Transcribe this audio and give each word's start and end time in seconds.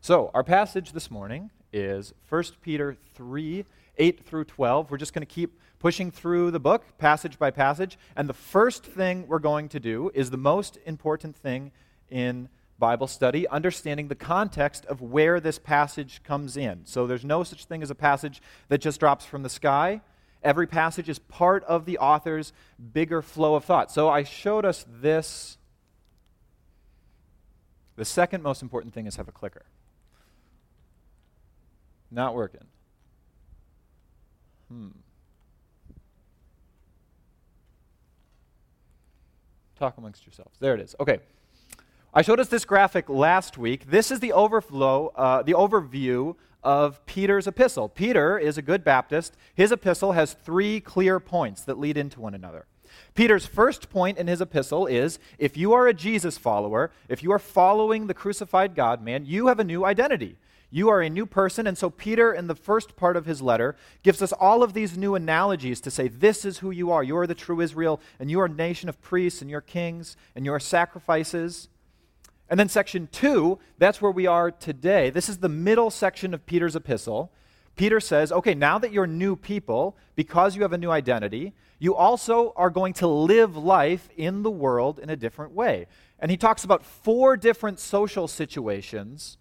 So, 0.00 0.30
our 0.32 0.44
passage 0.44 0.92
this 0.92 1.10
morning 1.10 1.50
is 1.72 2.14
1 2.28 2.44
Peter 2.62 2.96
3 3.14 3.64
8 3.98 4.24
through 4.24 4.44
12. 4.44 4.90
We're 4.90 4.96
just 4.96 5.12
going 5.12 5.26
to 5.26 5.34
keep 5.34 5.58
pushing 5.80 6.12
through 6.12 6.52
the 6.52 6.60
book, 6.60 6.84
passage 6.98 7.36
by 7.36 7.50
passage. 7.50 7.98
And 8.14 8.28
the 8.28 8.34
first 8.34 8.84
thing 8.84 9.26
we're 9.26 9.40
going 9.40 9.68
to 9.70 9.80
do 9.80 10.10
is 10.14 10.30
the 10.30 10.36
most 10.36 10.78
important 10.86 11.34
thing 11.34 11.72
in 12.08 12.48
Bible 12.78 13.08
study, 13.08 13.48
understanding 13.48 14.06
the 14.06 14.14
context 14.14 14.86
of 14.86 15.02
where 15.02 15.40
this 15.40 15.58
passage 15.58 16.22
comes 16.22 16.56
in. 16.56 16.82
So 16.84 17.08
there's 17.08 17.24
no 17.24 17.42
such 17.42 17.64
thing 17.64 17.82
as 17.82 17.90
a 17.90 17.96
passage 17.96 18.40
that 18.68 18.78
just 18.78 19.00
drops 19.00 19.24
from 19.24 19.42
the 19.42 19.50
sky. 19.50 20.00
Every 20.44 20.68
passage 20.68 21.08
is 21.08 21.18
part 21.18 21.64
of 21.64 21.86
the 21.86 21.98
author's 21.98 22.52
bigger 22.92 23.20
flow 23.20 23.56
of 23.56 23.64
thought. 23.64 23.90
So 23.90 24.08
I 24.08 24.22
showed 24.22 24.64
us 24.64 24.86
this. 24.88 25.58
The 27.96 28.04
second 28.04 28.44
most 28.44 28.62
important 28.62 28.94
thing 28.94 29.08
is 29.08 29.16
have 29.16 29.26
a 29.26 29.32
clicker. 29.32 29.66
Not 32.10 32.34
working. 32.34 32.64
Hmm. 34.68 34.88
Talk 39.78 39.96
amongst 39.96 40.26
yourselves. 40.26 40.56
There 40.58 40.74
it 40.74 40.80
is. 40.80 40.96
Okay. 40.98 41.20
I 42.12 42.22
showed 42.22 42.40
us 42.40 42.48
this 42.48 42.64
graphic 42.64 43.08
last 43.08 43.58
week. 43.58 43.90
This 43.90 44.10
is 44.10 44.20
the 44.20 44.32
overflow, 44.32 45.12
uh, 45.14 45.42
the 45.42 45.52
overview 45.52 46.34
of 46.64 47.04
Peter's 47.06 47.46
epistle. 47.46 47.88
Peter 47.88 48.38
is 48.38 48.58
a 48.58 48.62
good 48.62 48.82
Baptist. 48.82 49.36
His 49.54 49.70
epistle 49.70 50.12
has 50.12 50.32
three 50.32 50.80
clear 50.80 51.20
points 51.20 51.62
that 51.62 51.78
lead 51.78 51.96
into 51.96 52.20
one 52.20 52.34
another. 52.34 52.66
Peter's 53.14 53.46
first 53.46 53.90
point 53.90 54.18
in 54.18 54.26
his 54.26 54.40
epistle 54.40 54.86
is 54.86 55.18
if 55.38 55.56
you 55.56 55.72
are 55.72 55.86
a 55.86 55.94
Jesus 55.94 56.38
follower, 56.38 56.90
if 57.08 57.22
you 57.22 57.32
are 57.32 57.38
following 57.38 58.06
the 58.06 58.14
crucified 58.14 58.74
God 58.74 59.02
man, 59.02 59.26
you 59.26 59.48
have 59.48 59.58
a 59.58 59.64
new 59.64 59.84
identity. 59.84 60.36
You 60.70 60.90
are 60.90 61.00
a 61.00 61.08
new 61.08 61.24
person. 61.24 61.66
And 61.66 61.78
so, 61.78 61.88
Peter, 61.88 62.32
in 62.32 62.46
the 62.46 62.54
first 62.54 62.94
part 62.94 63.16
of 63.16 63.24
his 63.24 63.40
letter, 63.40 63.74
gives 64.02 64.20
us 64.20 64.32
all 64.32 64.62
of 64.62 64.74
these 64.74 64.98
new 64.98 65.14
analogies 65.14 65.80
to 65.80 65.90
say, 65.90 66.08
This 66.08 66.44
is 66.44 66.58
who 66.58 66.70
you 66.70 66.90
are. 66.90 67.02
You 67.02 67.16
are 67.16 67.26
the 67.26 67.34
true 67.34 67.60
Israel, 67.60 68.00
and 68.18 68.30
you 68.30 68.40
are 68.40 68.46
a 68.46 68.50
nation 68.50 68.88
of 68.88 69.00
priests, 69.00 69.40
and 69.40 69.50
you're 69.50 69.62
kings, 69.62 70.16
and 70.34 70.44
you're 70.44 70.60
sacrifices. 70.60 71.68
And 72.50 72.60
then, 72.60 72.68
section 72.68 73.08
two, 73.10 73.58
that's 73.78 74.02
where 74.02 74.10
we 74.10 74.26
are 74.26 74.50
today. 74.50 75.08
This 75.10 75.28
is 75.28 75.38
the 75.38 75.48
middle 75.48 75.90
section 75.90 76.34
of 76.34 76.44
Peter's 76.44 76.76
epistle. 76.76 77.32
Peter 77.78 78.00
says, 78.00 78.30
Okay, 78.30 78.54
now 78.54 78.78
that 78.78 78.92
you're 78.92 79.06
new 79.06 79.34
people, 79.36 79.96
because 80.16 80.54
you 80.54 80.62
have 80.62 80.74
a 80.74 80.78
new 80.78 80.90
identity, 80.90 81.54
you 81.78 81.94
also 81.94 82.52
are 82.56 82.70
going 82.70 82.92
to 82.94 83.06
live 83.06 83.56
life 83.56 84.10
in 84.16 84.42
the 84.42 84.50
world 84.50 84.98
in 84.98 85.08
a 85.08 85.16
different 85.16 85.52
way. 85.52 85.86
And 86.18 86.30
he 86.30 86.36
talks 86.36 86.64
about 86.64 86.84
four 86.84 87.36
different 87.36 87.78
social 87.78 88.26
situations 88.26 89.38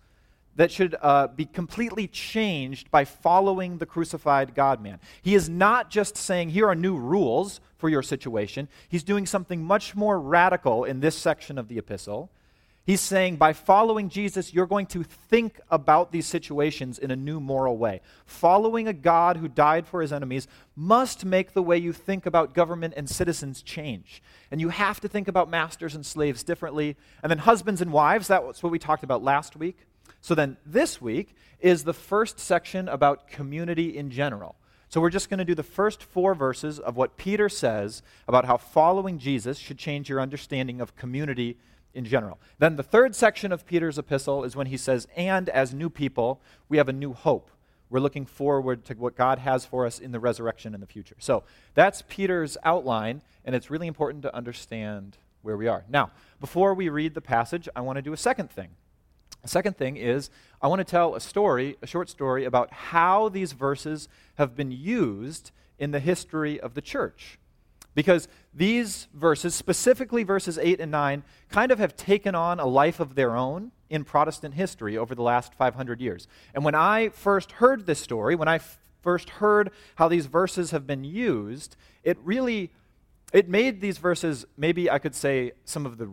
that 0.55 0.71
should 0.71 0.95
uh, 1.01 1.27
be 1.27 1.45
completely 1.45 2.07
changed 2.07 2.89
by 2.91 3.05
following 3.05 3.77
the 3.77 3.85
crucified 3.85 4.55
God 4.55 4.81
man. 4.81 4.99
He 5.21 5.35
is 5.35 5.49
not 5.49 5.89
just 5.89 6.15
saying, 6.15 6.49
here 6.49 6.67
are 6.67 6.75
new 6.75 6.95
rules 6.95 7.59
for 7.77 7.89
your 7.89 8.03
situation. 8.03 8.67
He's 8.87 9.03
doing 9.03 9.25
something 9.25 9.63
much 9.63 9.95
more 9.95 10.19
radical 10.19 10.83
in 10.83 10.99
this 10.99 11.15
section 11.15 11.57
of 11.57 11.67
the 11.67 11.77
epistle. 11.77 12.31
He's 12.87 13.01
saying, 13.01 13.35
by 13.35 13.51
following 13.51 14.07
Jesus, 14.07 14.53
you're 14.53 14.65
going 14.65 14.85
to 14.87 15.03
think 15.03 15.59
about 15.69 16.13
these 16.13 16.25
situations 16.25 16.97
in 16.97 17.11
a 17.11 17.17
new 17.17 17.41
moral 17.41 17.77
way. 17.77 17.99
Following 18.25 18.87
a 18.87 18.93
God 18.93 19.35
who 19.35 19.49
died 19.49 19.85
for 19.85 20.01
his 20.01 20.13
enemies 20.13 20.47
must 20.73 21.25
make 21.25 21.51
the 21.51 21.61
way 21.61 21.77
you 21.77 21.91
think 21.91 22.25
about 22.25 22.53
government 22.53 22.93
and 22.95 23.09
citizens 23.09 23.61
change. 23.61 24.23
And 24.51 24.61
you 24.61 24.69
have 24.69 25.01
to 25.01 25.09
think 25.09 25.27
about 25.27 25.49
masters 25.49 25.95
and 25.95 26.05
slaves 26.05 26.43
differently. 26.43 26.95
And 27.21 27.29
then 27.29 27.39
husbands 27.39 27.81
and 27.81 27.91
wives, 27.91 28.29
that's 28.29 28.63
what 28.63 28.71
we 28.71 28.79
talked 28.79 29.03
about 29.03 29.21
last 29.21 29.57
week. 29.57 29.79
So 30.21 30.33
then 30.33 30.55
this 30.65 31.01
week 31.01 31.35
is 31.59 31.83
the 31.83 31.93
first 31.93 32.39
section 32.39 32.87
about 32.87 33.27
community 33.27 33.97
in 33.97 34.11
general. 34.11 34.55
So 34.87 35.01
we're 35.01 35.09
just 35.09 35.29
going 35.29 35.39
to 35.39 35.45
do 35.45 35.55
the 35.55 35.61
first 35.61 36.01
four 36.01 36.33
verses 36.33 36.79
of 36.79 36.95
what 36.95 37.17
Peter 37.17 37.49
says 37.49 38.01
about 38.29 38.45
how 38.45 38.55
following 38.55 39.19
Jesus 39.19 39.57
should 39.57 39.77
change 39.77 40.07
your 40.07 40.21
understanding 40.21 40.79
of 40.79 40.95
community 40.95 41.57
in 41.97 42.05
general. 42.05 42.39
Then 42.59 42.75
the 42.75 42.83
third 42.83 43.15
section 43.15 43.51
of 43.51 43.65
Peter's 43.65 43.97
epistle 43.97 44.43
is 44.43 44.55
when 44.55 44.67
he 44.67 44.77
says, 44.77 45.07
And 45.15 45.49
as 45.49 45.73
new 45.73 45.89
people, 45.89 46.39
we 46.69 46.77
have 46.77 46.87
a 46.87 46.93
new 46.93 47.11
hope. 47.11 47.49
We're 47.89 47.99
looking 47.99 48.25
forward 48.25 48.85
to 48.85 48.93
what 48.93 49.15
God 49.15 49.39
has 49.39 49.65
for 49.65 49.85
us 49.85 49.97
in 49.97 50.11
the 50.11 50.19
resurrection 50.19 50.75
in 50.75 50.79
the 50.79 50.85
future. 50.85 51.15
So 51.19 51.43
that's 51.73 52.03
Peter's 52.07 52.55
outline, 52.63 53.23
and 53.43 53.55
it's 53.55 53.71
really 53.71 53.87
important 53.87 54.21
to 54.23 54.35
understand 54.35 55.17
where 55.41 55.57
we 55.57 55.67
are. 55.67 55.85
Now, 55.89 56.11
before 56.39 56.73
we 56.73 56.89
read 56.89 57.15
the 57.15 57.21
passage, 57.21 57.67
I 57.75 57.81
want 57.81 57.95
to 57.95 58.01
do 58.01 58.13
a 58.13 58.17
second 58.17 58.51
thing. 58.51 58.69
The 59.41 59.47
second 59.47 59.77
thing 59.77 59.97
is, 59.97 60.29
I 60.61 60.67
want 60.67 60.79
to 60.79 60.85
tell 60.85 61.15
a 61.15 61.21
story, 61.21 61.77
a 61.81 61.87
short 61.87 62.09
story, 62.09 62.45
about 62.45 62.71
how 62.71 63.29
these 63.29 63.53
verses 63.53 64.07
have 64.35 64.55
been 64.55 64.71
used 64.71 65.51
in 65.79 65.91
the 65.91 65.99
history 65.99 66.59
of 66.59 66.73
the 66.75 66.81
church. 66.81 67.39
Because 67.97 68.27
these 68.53 69.07
verses, 69.11 69.55
specifically 69.55 70.21
verses 70.21 70.59
8 70.59 70.79
and 70.79 70.91
9, 70.91 71.23
kind 71.49 71.71
of 71.71 71.79
have 71.79 71.95
taken 71.95 72.35
on 72.35 72.59
a 72.59 72.65
life 72.67 72.99
of 72.99 73.15
their 73.15 73.35
own 73.35 73.71
in 73.89 74.03
Protestant 74.03 74.53
history 74.53 74.95
over 74.95 75.15
the 75.15 75.23
last 75.23 75.55
500 75.55 75.99
years. 75.99 76.27
And 76.53 76.63
when 76.63 76.75
I 76.75 77.09
first 77.09 77.53
heard 77.53 77.87
this 77.87 77.99
story, 77.99 78.35
when 78.35 78.47
I 78.47 78.57
f- 78.57 78.77
first 79.01 79.31
heard 79.31 79.71
how 79.95 80.07
these 80.07 80.27
verses 80.27 80.69
have 80.69 80.85
been 80.85 81.03
used, 81.03 81.75
it 82.03 82.19
really 82.23 82.71
it 83.33 83.49
made 83.49 83.81
these 83.81 83.97
verses 83.97 84.45
maybe 84.55 84.91
I 84.91 84.99
could 84.99 85.15
say 85.15 85.53
some 85.65 85.87
of 85.87 85.97
the 85.97 86.11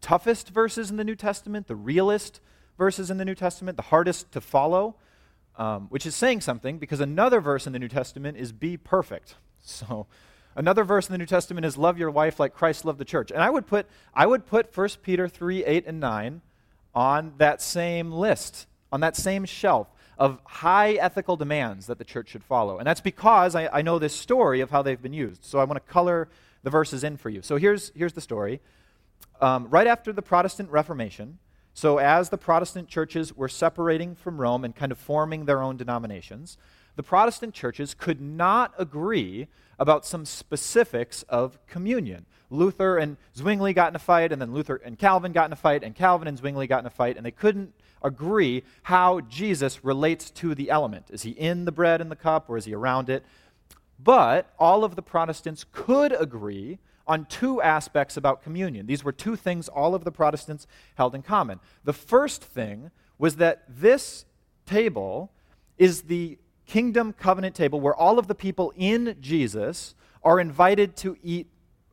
toughest 0.00 0.48
verses 0.48 0.90
in 0.90 0.96
the 0.96 1.04
New 1.04 1.14
Testament, 1.14 1.66
the 1.66 1.76
realist 1.76 2.40
verses 2.78 3.10
in 3.10 3.18
the 3.18 3.24
New 3.26 3.34
Testament, 3.34 3.76
the 3.76 3.82
hardest 3.82 4.32
to 4.32 4.40
follow, 4.40 4.96
um, 5.56 5.88
which 5.90 6.06
is 6.06 6.16
saying 6.16 6.40
something 6.40 6.78
because 6.78 7.00
another 7.00 7.42
verse 7.42 7.66
in 7.66 7.74
the 7.74 7.78
New 7.78 7.88
Testament 7.88 8.38
is 8.38 8.50
be 8.50 8.78
perfect. 8.78 9.34
So 9.60 10.06
another 10.58 10.84
verse 10.84 11.08
in 11.08 11.12
the 11.12 11.18
New 11.18 11.26
Testament 11.26 11.64
is 11.64 11.78
love 11.78 11.98
your 11.98 12.10
wife 12.10 12.38
like 12.38 12.52
Christ 12.52 12.84
loved 12.84 12.98
the 12.98 13.04
church. 13.04 13.30
And 13.30 13.42
I 13.42 13.48
would 13.48 13.66
put, 13.66 13.86
I 14.12 14.26
would 14.26 14.46
put 14.46 14.76
1 14.76 14.88
Peter 15.02 15.28
3, 15.28 15.64
8, 15.64 15.86
and 15.86 16.00
9 16.00 16.42
on 16.94 17.32
that 17.38 17.62
same 17.62 18.12
list, 18.12 18.66
on 18.92 19.00
that 19.00 19.16
same 19.16 19.44
shelf 19.44 19.88
of 20.18 20.40
high 20.44 20.92
ethical 20.94 21.36
demands 21.36 21.86
that 21.86 21.98
the 21.98 22.04
church 22.04 22.28
should 22.28 22.44
follow. 22.44 22.78
And 22.78 22.86
that's 22.86 23.00
because 23.00 23.54
I, 23.54 23.68
I 23.68 23.82
know 23.82 23.98
this 23.98 24.14
story 24.14 24.60
of 24.60 24.70
how 24.70 24.82
they've 24.82 25.00
been 25.00 25.12
used. 25.12 25.44
So 25.44 25.60
I 25.60 25.64
want 25.64 25.76
to 25.76 25.92
color 25.92 26.28
the 26.64 26.70
verses 26.70 27.04
in 27.04 27.16
for 27.16 27.30
you. 27.30 27.40
So 27.40 27.56
here's, 27.56 27.92
here's 27.94 28.12
the 28.12 28.20
story. 28.20 28.60
Um, 29.40 29.68
right 29.70 29.86
after 29.86 30.12
the 30.12 30.22
Protestant 30.22 30.70
Reformation, 30.70 31.38
so, 31.78 31.98
as 31.98 32.28
the 32.28 32.38
Protestant 32.38 32.88
churches 32.88 33.36
were 33.36 33.48
separating 33.48 34.16
from 34.16 34.40
Rome 34.40 34.64
and 34.64 34.74
kind 34.74 34.90
of 34.90 34.98
forming 34.98 35.44
their 35.44 35.62
own 35.62 35.76
denominations, 35.76 36.58
the 36.98 37.04
Protestant 37.04 37.54
churches 37.54 37.94
could 37.94 38.20
not 38.20 38.74
agree 38.76 39.46
about 39.78 40.04
some 40.04 40.24
specifics 40.24 41.22
of 41.28 41.64
communion. 41.68 42.26
Luther 42.50 42.98
and 42.98 43.16
Zwingli 43.36 43.72
got 43.72 43.92
in 43.92 43.94
a 43.94 44.00
fight, 44.00 44.32
and 44.32 44.42
then 44.42 44.52
Luther 44.52 44.80
and 44.84 44.98
Calvin 44.98 45.30
got 45.30 45.46
in 45.46 45.52
a 45.52 45.56
fight, 45.56 45.84
and 45.84 45.94
Calvin 45.94 46.26
and 46.26 46.36
Zwingli 46.36 46.66
got 46.66 46.80
in 46.80 46.86
a 46.86 46.90
fight, 46.90 47.16
and 47.16 47.24
they 47.24 47.30
couldn't 47.30 47.72
agree 48.02 48.64
how 48.82 49.20
Jesus 49.20 49.84
relates 49.84 50.28
to 50.30 50.56
the 50.56 50.70
element. 50.70 51.06
Is 51.10 51.22
he 51.22 51.30
in 51.30 51.66
the 51.66 51.70
bread 51.70 52.00
and 52.00 52.10
the 52.10 52.16
cup, 52.16 52.50
or 52.50 52.56
is 52.56 52.64
he 52.64 52.74
around 52.74 53.08
it? 53.08 53.24
But 54.00 54.52
all 54.58 54.82
of 54.82 54.96
the 54.96 55.02
Protestants 55.02 55.64
could 55.70 56.10
agree 56.20 56.80
on 57.06 57.26
two 57.26 57.62
aspects 57.62 58.16
about 58.16 58.42
communion. 58.42 58.86
These 58.86 59.04
were 59.04 59.12
two 59.12 59.36
things 59.36 59.68
all 59.68 59.94
of 59.94 60.02
the 60.02 60.10
Protestants 60.10 60.66
held 60.96 61.14
in 61.14 61.22
common. 61.22 61.60
The 61.84 61.92
first 61.92 62.42
thing 62.42 62.90
was 63.18 63.36
that 63.36 63.62
this 63.68 64.24
table 64.66 65.30
is 65.78 66.02
the 66.02 66.38
kingdom 66.68 67.12
covenant 67.12 67.54
table 67.54 67.80
where 67.80 67.94
all 67.94 68.18
of 68.18 68.28
the 68.28 68.34
people 68.34 68.72
in 68.76 69.16
Jesus 69.20 69.94
are 70.22 70.38
invited 70.38 70.96
to 70.98 71.16
eat 71.22 71.48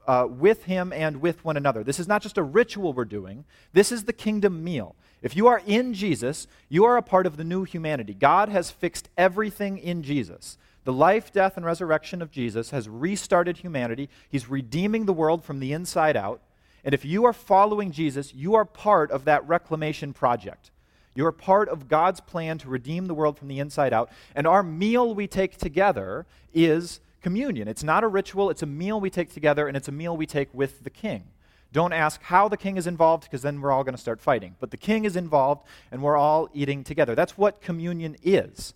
uh, 0.05 0.27
with 0.29 0.65
him 0.65 0.93
and 0.93 1.21
with 1.21 1.43
one 1.43 1.57
another. 1.57 1.83
This 1.83 1.99
is 1.99 2.07
not 2.07 2.21
just 2.21 2.37
a 2.37 2.43
ritual 2.43 2.93
we're 2.93 3.05
doing, 3.05 3.45
this 3.73 3.91
is 3.91 4.03
the 4.03 4.13
kingdom 4.13 4.63
meal. 4.63 4.95
If 5.21 5.35
you 5.35 5.47
are 5.47 5.61
in 5.65 5.93
Jesus, 5.93 6.45
you 6.69 6.85
are 6.85 6.97
a 6.97 7.01
part 7.01 7.25
of 7.25 7.37
the 7.37 7.43
new 7.43 7.63
humanity. 7.63 8.13
God 8.13 8.49
has 8.49 8.69
fixed 8.69 9.09
everything 9.17 9.79
in 9.79 10.03
Jesus. 10.03 10.57
The 10.83 10.93
life, 10.93 11.33
death, 11.33 11.57
and 11.57 11.65
resurrection 11.65 12.21
of 12.21 12.29
Jesus 12.29 12.69
has 12.69 12.87
restarted 12.87 13.57
humanity. 13.57 14.07
He's 14.29 14.49
redeeming 14.49 15.05
the 15.05 15.13
world 15.13 15.43
from 15.43 15.59
the 15.59 15.73
inside 15.73 16.15
out. 16.15 16.41
And 16.83 16.93
if 16.93 17.03
you 17.03 17.25
are 17.25 17.33
following 17.33 17.91
Jesus, 17.91 18.35
you 18.35 18.53
are 18.53 18.65
part 18.65 19.09
of 19.09 19.25
that 19.25 19.47
reclamation 19.47 20.13
project. 20.13 20.69
You 21.15 21.25
are 21.25 21.31
part 21.31 21.69
of 21.69 21.87
God's 21.87 22.19
plan 22.19 22.57
to 22.59 22.69
redeem 22.69 23.07
the 23.07 23.13
world 23.13 23.39
from 23.39 23.47
the 23.47 23.59
inside 23.59 23.93
out. 23.93 24.11
And 24.35 24.45
our 24.45 24.61
meal 24.61 25.15
we 25.15 25.27
take 25.27 25.57
together 25.57 26.25
is 26.53 26.99
communion. 27.21 27.67
It's 27.67 27.83
not 27.83 28.03
a 28.03 28.07
ritual, 28.07 28.49
it's 28.49 28.61
a 28.61 28.67
meal 28.67 29.01
we 29.01 29.09
take 29.09 29.33
together, 29.33 29.67
and 29.67 29.75
it's 29.75 29.87
a 29.87 29.93
meal 29.93 30.15
we 30.15 30.27
take 30.27 30.53
with 30.53 30.83
the 30.83 30.89
king. 30.89 31.23
Don't 31.71 31.93
ask 31.93 32.21
how 32.21 32.47
the 32.47 32.57
king 32.57 32.77
is 32.77 32.85
involved, 32.85 33.23
because 33.23 33.41
then 33.41 33.59
we're 33.59 33.71
all 33.71 33.83
going 33.83 33.95
to 33.95 34.01
start 34.01 34.21
fighting. 34.21 34.55
But 34.59 34.71
the 34.71 34.77
king 34.77 35.05
is 35.05 35.15
involved, 35.15 35.65
and 35.91 36.03
we're 36.03 36.17
all 36.17 36.49
eating 36.53 36.83
together. 36.83 37.15
That's 37.15 37.37
what 37.37 37.61
communion 37.61 38.15
is. 38.21 38.73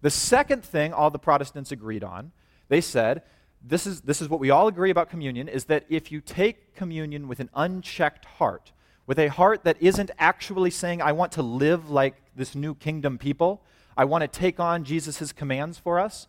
The 0.00 0.10
second 0.10 0.64
thing 0.64 0.92
all 0.92 1.10
the 1.10 1.18
Protestants 1.18 1.70
agreed 1.70 2.02
on, 2.02 2.32
they 2.68 2.80
said, 2.80 3.22
this 3.64 3.86
is, 3.86 4.00
this 4.00 4.20
is 4.20 4.28
what 4.28 4.40
we 4.40 4.50
all 4.50 4.66
agree 4.66 4.90
about 4.90 5.10
communion, 5.10 5.46
is 5.46 5.66
that 5.66 5.84
if 5.88 6.10
you 6.10 6.20
take 6.20 6.74
communion 6.74 7.28
with 7.28 7.38
an 7.38 7.50
unchecked 7.54 8.24
heart, 8.24 8.72
with 9.06 9.18
a 9.18 9.28
heart 9.28 9.64
that 9.64 9.76
isn't 9.80 10.10
actually 10.18 10.70
saying, 10.70 11.02
I 11.02 11.12
want 11.12 11.32
to 11.32 11.42
live 11.42 11.90
like 11.90 12.16
this 12.36 12.54
new 12.54 12.74
kingdom 12.74 13.18
people, 13.18 13.62
I 13.96 14.04
want 14.04 14.22
to 14.22 14.28
take 14.28 14.60
on 14.60 14.84
Jesus' 14.84 15.32
commands 15.32 15.78
for 15.78 15.98
us, 15.98 16.26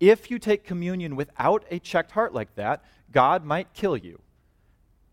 if 0.00 0.30
you 0.30 0.38
take 0.38 0.64
communion 0.64 1.14
without 1.14 1.64
a 1.70 1.78
checked 1.78 2.12
heart 2.12 2.34
like 2.34 2.54
that, 2.56 2.84
God 3.12 3.44
might 3.44 3.72
kill 3.74 3.96
you. 3.96 4.20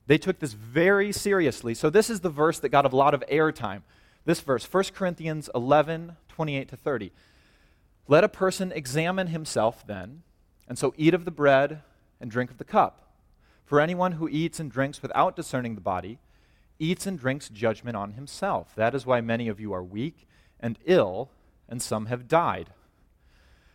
They 0.07 0.17
took 0.17 0.39
this 0.39 0.53
very 0.53 1.11
seriously. 1.11 1.75
So, 1.75 1.91
this 1.91 2.09
is 2.09 2.21
the 2.21 2.29
verse 2.29 2.57
that 2.59 2.69
got 2.69 2.91
a 2.91 2.95
lot 2.95 3.13
of 3.13 3.23
airtime. 3.31 3.83
This 4.25 4.41
verse, 4.41 4.65
1 4.65 4.85
Corinthians 4.95 5.49
11, 5.53 6.15
28 6.29 6.69
to 6.69 6.75
30. 6.75 7.11
Let 8.07 8.23
a 8.23 8.29
person 8.29 8.71
examine 8.71 9.27
himself 9.27 9.85
then, 9.85 10.23
and 10.67 10.79
so 10.79 10.95
eat 10.97 11.13
of 11.13 11.25
the 11.25 11.31
bread 11.31 11.83
and 12.19 12.31
drink 12.31 12.49
of 12.49 12.57
the 12.57 12.63
cup. 12.63 13.11
For 13.65 13.79
anyone 13.79 14.13
who 14.13 14.27
eats 14.27 14.59
and 14.59 14.71
drinks 14.71 15.03
without 15.03 15.35
discerning 15.35 15.75
the 15.75 15.81
body 15.81 16.17
eats 16.79 17.05
and 17.05 17.19
drinks 17.19 17.49
judgment 17.49 17.95
on 17.95 18.13
himself. 18.13 18.73
That 18.75 18.95
is 18.95 19.05
why 19.05 19.21
many 19.21 19.47
of 19.47 19.59
you 19.59 19.73
are 19.73 19.83
weak 19.83 20.27
and 20.59 20.79
ill, 20.85 21.29
and 21.67 21.81
some 21.81 22.07
have 22.07 22.27
died. 22.27 22.71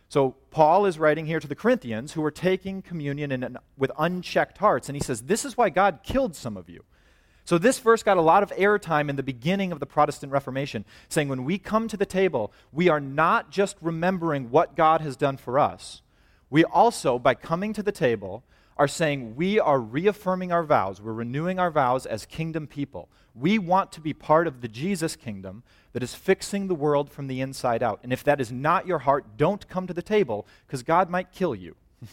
So, 0.09 0.35
Paul 0.51 0.85
is 0.85 0.99
writing 0.99 1.25
here 1.25 1.39
to 1.39 1.47
the 1.47 1.55
Corinthians 1.55 2.13
who 2.13 2.23
are 2.23 2.31
taking 2.31 2.81
communion 2.81 3.31
in, 3.31 3.57
with 3.77 3.91
unchecked 3.97 4.59
hearts, 4.59 4.87
and 4.87 4.95
he 4.95 5.03
says, 5.03 5.23
This 5.23 5.45
is 5.45 5.57
why 5.57 5.69
God 5.69 5.99
killed 6.03 6.35
some 6.35 6.57
of 6.57 6.69
you. 6.69 6.83
So, 7.43 7.57
this 7.57 7.79
verse 7.79 8.03
got 8.03 8.17
a 8.17 8.21
lot 8.21 8.43
of 8.43 8.51
airtime 8.51 9.09
in 9.09 9.15
the 9.15 9.23
beginning 9.23 9.71
of 9.71 9.79
the 9.79 9.85
Protestant 9.85 10.31
Reformation, 10.31 10.85
saying 11.09 11.27
when 11.27 11.43
we 11.43 11.57
come 11.57 11.87
to 11.87 11.97
the 11.97 12.05
table, 12.05 12.53
we 12.71 12.87
are 12.87 12.99
not 12.99 13.51
just 13.51 13.77
remembering 13.81 14.51
what 14.51 14.75
God 14.75 15.01
has 15.01 15.15
done 15.15 15.37
for 15.37 15.57
us. 15.57 16.01
We 16.49 16.63
also, 16.63 17.17
by 17.17 17.33
coming 17.33 17.73
to 17.73 17.83
the 17.83 17.91
table, 17.91 18.43
are 18.77 18.87
saying 18.87 19.35
we 19.35 19.59
are 19.59 19.79
reaffirming 19.79 20.51
our 20.51 20.63
vows. 20.63 21.01
We're 21.01 21.13
renewing 21.13 21.59
our 21.59 21.71
vows 21.71 22.05
as 22.05 22.25
kingdom 22.25 22.67
people. 22.67 23.09
We 23.33 23.57
want 23.57 23.91
to 23.93 24.01
be 24.01 24.13
part 24.13 24.47
of 24.47 24.61
the 24.61 24.67
Jesus 24.67 25.15
kingdom 25.15 25.63
that 25.93 26.03
is 26.03 26.13
fixing 26.13 26.67
the 26.67 26.75
world 26.75 27.09
from 27.09 27.27
the 27.27 27.41
inside 27.41 27.81
out. 27.81 27.99
And 28.03 28.11
if 28.11 28.23
that 28.25 28.41
is 28.41 28.51
not 28.51 28.85
your 28.85 28.99
heart, 28.99 29.37
don't 29.37 29.67
come 29.67 29.87
to 29.87 29.93
the 29.93 30.01
table 30.01 30.45
because 30.67 30.83
God 30.83 31.09
might 31.09 31.31
kill 31.31 31.55
you. 31.55 31.75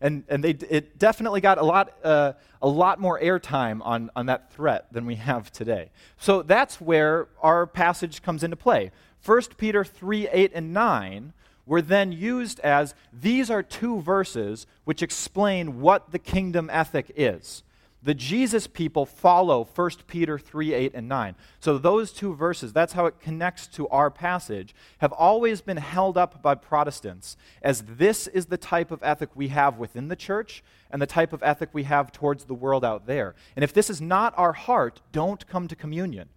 and 0.00 0.24
and 0.28 0.44
they, 0.44 0.50
it 0.50 0.98
definitely 0.98 1.40
got 1.40 1.58
a 1.58 1.64
lot, 1.64 1.92
uh, 2.04 2.34
a 2.62 2.68
lot 2.68 3.00
more 3.00 3.18
airtime 3.20 3.80
on, 3.84 4.10
on 4.14 4.26
that 4.26 4.52
threat 4.52 4.92
than 4.92 5.06
we 5.06 5.16
have 5.16 5.50
today. 5.50 5.90
So 6.18 6.42
that's 6.42 6.80
where 6.80 7.28
our 7.40 7.66
passage 7.66 8.22
comes 8.22 8.44
into 8.44 8.56
play. 8.56 8.92
1 9.24 9.42
Peter 9.56 9.84
3 9.84 10.28
8 10.28 10.52
and 10.54 10.72
9 10.72 11.32
were 11.66 11.82
then 11.82 12.12
used 12.12 12.60
as 12.60 12.94
these 13.12 13.50
are 13.50 13.62
two 13.62 14.00
verses 14.00 14.66
which 14.84 15.02
explain 15.02 15.80
what 15.80 16.12
the 16.12 16.18
kingdom 16.18 16.70
ethic 16.72 17.10
is. 17.16 17.62
The 18.02 18.14
Jesus 18.14 18.68
people 18.68 19.04
follow 19.04 19.64
1 19.64 19.90
Peter 20.06 20.38
3 20.38 20.74
8 20.74 20.92
and 20.94 21.08
9. 21.08 21.34
So, 21.58 21.76
those 21.76 22.12
two 22.12 22.36
verses, 22.36 22.72
that's 22.72 22.92
how 22.92 23.06
it 23.06 23.18
connects 23.18 23.66
to 23.68 23.88
our 23.88 24.12
passage, 24.12 24.76
have 24.98 25.10
always 25.10 25.60
been 25.60 25.78
held 25.78 26.16
up 26.16 26.40
by 26.40 26.54
Protestants 26.54 27.36
as 27.62 27.82
this 27.82 28.28
is 28.28 28.46
the 28.46 28.56
type 28.56 28.92
of 28.92 29.02
ethic 29.02 29.30
we 29.34 29.48
have 29.48 29.78
within 29.78 30.06
the 30.06 30.14
church 30.14 30.62
and 30.90 31.02
the 31.02 31.06
type 31.06 31.32
of 31.32 31.42
ethic 31.42 31.70
we 31.72 31.82
have 31.82 32.12
towards 32.12 32.44
the 32.44 32.54
world 32.54 32.84
out 32.84 33.08
there. 33.08 33.34
And 33.56 33.64
if 33.64 33.72
this 33.72 33.90
is 33.90 34.00
not 34.00 34.34
our 34.36 34.52
heart, 34.52 35.00
don't 35.10 35.44
come 35.48 35.66
to 35.66 35.74
communion. 35.74 36.28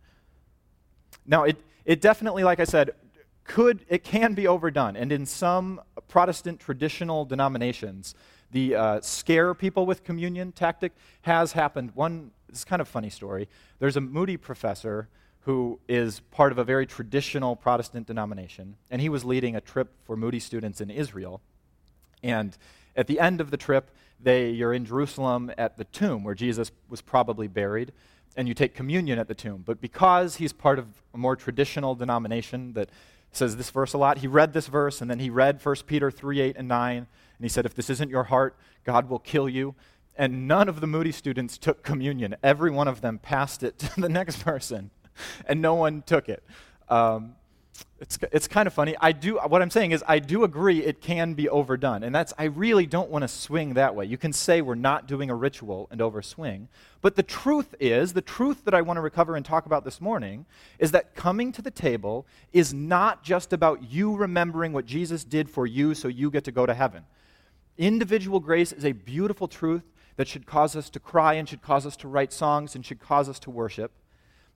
Now, 1.27 1.43
it, 1.43 1.57
it 1.85 2.01
definitely, 2.01 2.43
like 2.43 2.59
I 2.59 2.63
said, 2.63 2.95
could, 3.49 3.83
it 3.89 4.03
can 4.03 4.35
be 4.35 4.47
overdone. 4.47 4.95
And 4.95 5.11
in 5.11 5.25
some 5.25 5.81
Protestant 6.07 6.59
traditional 6.59 7.25
denominations, 7.25 8.13
the 8.51 8.75
uh, 8.75 9.01
scare 9.01 9.53
people 9.55 9.85
with 9.87 10.03
communion 10.03 10.51
tactic 10.51 10.93
has 11.23 11.53
happened. 11.53 11.91
One, 11.95 12.31
it's 12.47 12.63
kind 12.63 12.79
of 12.79 12.87
funny 12.87 13.09
story. 13.09 13.49
There's 13.79 13.97
a 13.97 14.01
Moody 14.01 14.37
professor 14.37 15.09
who 15.41 15.79
is 15.87 16.19
part 16.31 16.51
of 16.51 16.59
a 16.59 16.63
very 16.63 16.85
traditional 16.85 17.55
Protestant 17.55 18.05
denomination, 18.05 18.75
and 18.91 19.01
he 19.01 19.09
was 19.09 19.25
leading 19.25 19.55
a 19.55 19.61
trip 19.61 19.89
for 20.05 20.15
Moody 20.15 20.39
students 20.39 20.79
in 20.79 20.91
Israel. 20.91 21.41
And 22.21 22.55
at 22.95 23.07
the 23.07 23.19
end 23.19 23.41
of 23.41 23.49
the 23.49 23.57
trip, 23.57 23.89
they, 24.21 24.51
you're 24.51 24.73
in 24.73 24.85
Jerusalem 24.85 25.51
at 25.57 25.75
the 25.75 25.85
tomb 25.85 26.23
where 26.23 26.35
Jesus 26.35 26.71
was 26.87 27.01
probably 27.01 27.47
buried, 27.47 27.93
and 28.35 28.47
you 28.47 28.53
take 28.53 28.75
communion 28.75 29.17
at 29.17 29.27
the 29.27 29.33
tomb. 29.33 29.63
But 29.65 29.81
because 29.81 30.35
he's 30.35 30.53
part 30.53 30.77
of 30.77 30.85
a 31.15 31.17
more 31.17 31.35
traditional 31.35 31.95
denomination 31.95 32.73
that 32.73 32.89
says 33.31 33.57
this 33.57 33.69
verse 33.69 33.93
a 33.93 33.97
lot. 33.97 34.19
He 34.19 34.27
read 34.27 34.53
this 34.53 34.67
verse 34.67 35.01
and 35.01 35.09
then 35.09 35.19
he 35.19 35.29
read 35.29 35.63
1 35.63 35.75
Peter 35.85 36.11
3 36.11 36.41
8 36.41 36.55
and 36.57 36.67
9. 36.67 36.97
And 36.97 37.07
he 37.39 37.49
said, 37.49 37.65
If 37.65 37.75
this 37.75 37.89
isn't 37.89 38.09
your 38.09 38.25
heart, 38.25 38.57
God 38.83 39.09
will 39.09 39.19
kill 39.19 39.47
you. 39.47 39.75
And 40.15 40.47
none 40.47 40.67
of 40.67 40.81
the 40.81 40.87
Moody 40.87 41.13
students 41.13 41.57
took 41.57 41.81
communion. 41.81 42.35
Every 42.43 42.71
one 42.71 42.87
of 42.89 43.01
them 43.01 43.19
passed 43.19 43.63
it 43.63 43.79
to 43.79 44.01
the 44.01 44.09
next 44.09 44.43
person, 44.43 44.91
and 45.45 45.61
no 45.61 45.75
one 45.75 46.01
took 46.01 46.27
it. 46.27 46.43
Um, 46.89 47.35
it's, 47.99 48.17
it's 48.31 48.47
kind 48.47 48.67
of 48.67 48.73
funny. 48.73 48.95
I 48.99 49.11
do, 49.11 49.37
what 49.37 49.61
I'm 49.61 49.69
saying 49.69 49.91
is, 49.91 50.03
I 50.07 50.19
do 50.19 50.43
agree 50.43 50.83
it 50.83 51.01
can 51.01 51.33
be 51.33 51.49
overdone. 51.49 52.03
And 52.03 52.15
that's, 52.15 52.33
I 52.37 52.45
really 52.45 52.85
don't 52.85 53.09
want 53.09 53.23
to 53.23 53.27
swing 53.27 53.73
that 53.73 53.93
way. 53.95 54.05
You 54.05 54.17
can 54.17 54.31
say 54.31 54.61
we're 54.61 54.75
not 54.75 55.07
doing 55.07 55.29
a 55.29 55.35
ritual 55.35 55.87
and 55.91 55.99
overswing. 55.99 56.67
But 57.01 57.15
the 57.15 57.23
truth 57.23 57.75
is, 57.79 58.13
the 58.13 58.21
truth 58.21 58.65
that 58.65 58.73
I 58.73 58.81
want 58.81 58.97
to 58.97 59.01
recover 59.01 59.35
and 59.35 59.45
talk 59.45 59.65
about 59.65 59.83
this 59.83 59.99
morning 59.99 60.45
is 60.79 60.91
that 60.91 61.15
coming 61.15 61.51
to 61.53 61.61
the 61.61 61.71
table 61.71 62.25
is 62.53 62.73
not 62.73 63.23
just 63.23 63.53
about 63.53 63.91
you 63.91 64.15
remembering 64.15 64.71
what 64.73 64.85
Jesus 64.85 65.23
did 65.23 65.49
for 65.49 65.67
you 65.67 65.93
so 65.93 66.07
you 66.07 66.31
get 66.31 66.45
to 66.45 66.51
go 66.51 66.65
to 66.65 66.73
heaven. 66.73 67.03
Individual 67.77 68.39
grace 68.39 68.71
is 68.71 68.85
a 68.85 68.91
beautiful 68.91 69.47
truth 69.47 69.83
that 70.15 70.27
should 70.27 70.45
cause 70.45 70.75
us 70.75 70.89
to 70.89 70.99
cry 70.99 71.35
and 71.35 71.47
should 71.47 71.61
cause 71.61 71.85
us 71.85 71.95
to 71.97 72.07
write 72.07 72.33
songs 72.33 72.75
and 72.75 72.85
should 72.85 72.99
cause 72.99 73.29
us 73.29 73.39
to 73.39 73.49
worship. 73.49 73.91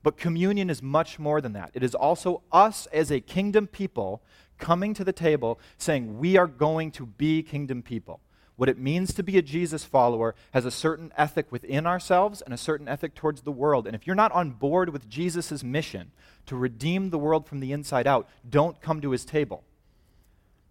But 0.04 0.18
communion 0.18 0.68
is 0.68 0.82
much 0.82 1.18
more 1.18 1.40
than 1.40 1.54
that. 1.54 1.70
It 1.72 1.82
is 1.82 1.94
also 1.94 2.42
us 2.52 2.86
as 2.92 3.10
a 3.10 3.20
kingdom 3.20 3.66
people 3.66 4.22
coming 4.58 4.92
to 4.92 5.02
the 5.02 5.14
table 5.14 5.58
saying, 5.78 6.18
We 6.18 6.36
are 6.36 6.46
going 6.46 6.90
to 6.92 7.06
be 7.06 7.42
kingdom 7.42 7.82
people. 7.82 8.20
What 8.56 8.68
it 8.68 8.78
means 8.78 9.14
to 9.14 9.22
be 9.22 9.38
a 9.38 9.42
Jesus 9.42 9.82
follower 9.82 10.34
has 10.52 10.66
a 10.66 10.70
certain 10.70 11.10
ethic 11.16 11.50
within 11.50 11.86
ourselves 11.86 12.42
and 12.42 12.52
a 12.52 12.58
certain 12.58 12.86
ethic 12.86 13.14
towards 13.14 13.42
the 13.42 13.50
world. 13.50 13.86
And 13.86 13.96
if 13.96 14.06
you're 14.06 14.14
not 14.14 14.30
on 14.32 14.50
board 14.50 14.90
with 14.90 15.08
Jesus' 15.08 15.64
mission 15.64 16.12
to 16.46 16.54
redeem 16.54 17.08
the 17.08 17.18
world 17.18 17.48
from 17.48 17.60
the 17.60 17.72
inside 17.72 18.06
out, 18.06 18.28
don't 18.46 18.82
come 18.82 19.00
to 19.00 19.10
his 19.10 19.24
table. 19.24 19.64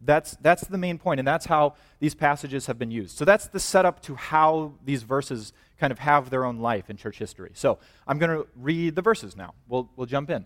That's, 0.06 0.36
that's 0.42 0.68
the 0.68 0.78
main 0.78 0.98
point, 0.98 1.20
and 1.20 1.28
that's 1.28 1.46
how 1.46 1.76
these 2.00 2.16
passages 2.16 2.66
have 2.66 2.78
been 2.78 2.92
used. 2.92 3.18
So 3.18 3.26
that's 3.26 3.48
the 3.48 3.60
setup 3.60 4.02
to 4.04 4.16
how 4.16 4.74
these 4.84 5.04
verses 5.04 5.54
kind 5.80 5.92
of 5.92 6.00
have 6.00 6.30
their 6.30 6.46
own 6.46 6.60
life 6.60 6.90
in 6.90 6.98
church 6.98 7.18
history. 7.18 7.52
So 7.54 7.80
I'm 8.08 8.18
going 8.18 8.32
to 8.32 8.48
read 8.56 8.96
the 8.96 9.02
verses 9.02 9.36
now. 9.36 9.54
We'll, 9.68 9.90
we'll 9.96 10.08
jump 10.08 10.30
in. 10.30 10.46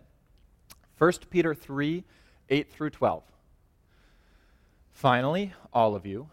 1 0.98 1.12
Peter 1.30 1.54
3 1.54 2.04
8 2.50 2.72
through 2.72 2.90
12. 2.92 3.24
Finally, 4.92 5.54
all 5.74 5.96
of 5.96 6.06
you, 6.06 6.30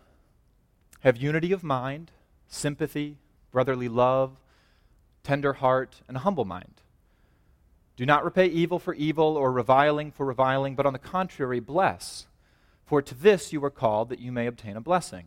have 1.00 1.16
unity 1.16 1.52
of 1.52 1.62
mind, 1.62 2.12
sympathy, 2.46 3.18
brotherly 3.50 3.88
love, 3.88 4.40
tender 5.22 5.54
heart, 5.54 6.00
and 6.08 6.16
a 6.16 6.20
humble 6.20 6.44
mind. 6.44 6.80
Do 7.96 8.06
not 8.06 8.24
repay 8.24 8.46
evil 8.46 8.78
for 8.78 8.94
evil 8.94 9.36
or 9.36 9.52
reviling 9.52 10.10
for 10.10 10.24
reviling, 10.24 10.74
but 10.76 10.86
on 10.86 10.92
the 10.92 10.98
contrary, 10.98 11.60
bless 11.60 12.26
for 12.94 13.02
to 13.02 13.14
this 13.16 13.52
you 13.52 13.60
were 13.60 13.70
called 13.70 14.08
that 14.08 14.20
you 14.20 14.30
may 14.30 14.46
obtain 14.46 14.76
a 14.76 14.80
blessing. 14.80 15.24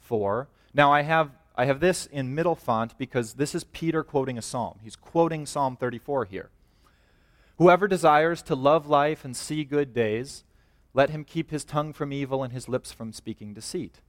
4. 0.00 0.48
Now 0.74 0.92
I 0.92 1.02
have, 1.02 1.30
I 1.54 1.66
have 1.66 1.78
this 1.78 2.06
in 2.06 2.34
middle 2.34 2.56
font 2.56 2.98
because 2.98 3.34
this 3.34 3.54
is 3.54 3.62
Peter 3.62 4.02
quoting 4.02 4.36
a 4.36 4.42
psalm. 4.42 4.80
He's 4.82 4.96
quoting 4.96 5.46
Psalm 5.46 5.76
34 5.76 6.24
here. 6.24 6.50
Whoever 7.58 7.86
desires 7.86 8.42
to 8.42 8.56
love 8.56 8.88
life 8.88 9.24
and 9.24 9.36
see 9.36 9.62
good 9.62 9.94
days, 9.94 10.42
let 10.94 11.10
him 11.10 11.22
keep 11.22 11.52
his 11.52 11.64
tongue 11.64 11.92
from 11.92 12.12
evil 12.12 12.42
and 12.42 12.52
his 12.52 12.68
lips 12.68 12.90
from 12.90 13.12
speaking 13.12 13.54
deceit. 13.54 14.00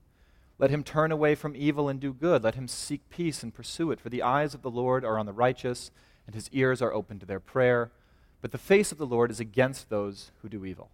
Let 0.58 0.70
him 0.70 0.82
turn 0.82 1.12
away 1.12 1.36
from 1.36 1.54
evil 1.54 1.88
and 1.88 2.00
do 2.00 2.12
good. 2.12 2.42
Let 2.42 2.56
him 2.56 2.66
seek 2.66 3.08
peace 3.08 3.44
and 3.44 3.54
pursue 3.54 3.92
it. 3.92 4.00
For 4.00 4.08
the 4.08 4.22
eyes 4.22 4.54
of 4.54 4.62
the 4.62 4.72
Lord 4.72 5.04
are 5.04 5.20
on 5.20 5.26
the 5.26 5.32
righteous, 5.32 5.92
and 6.26 6.34
his 6.34 6.50
ears 6.50 6.82
are 6.82 6.92
open 6.92 7.20
to 7.20 7.26
their 7.26 7.38
prayer. 7.38 7.92
But 8.40 8.50
the 8.50 8.58
face 8.58 8.90
of 8.90 8.98
the 8.98 9.06
Lord 9.06 9.30
is 9.30 9.38
against 9.38 9.88
those 9.88 10.32
who 10.42 10.48
do 10.48 10.64
evil. 10.64 10.90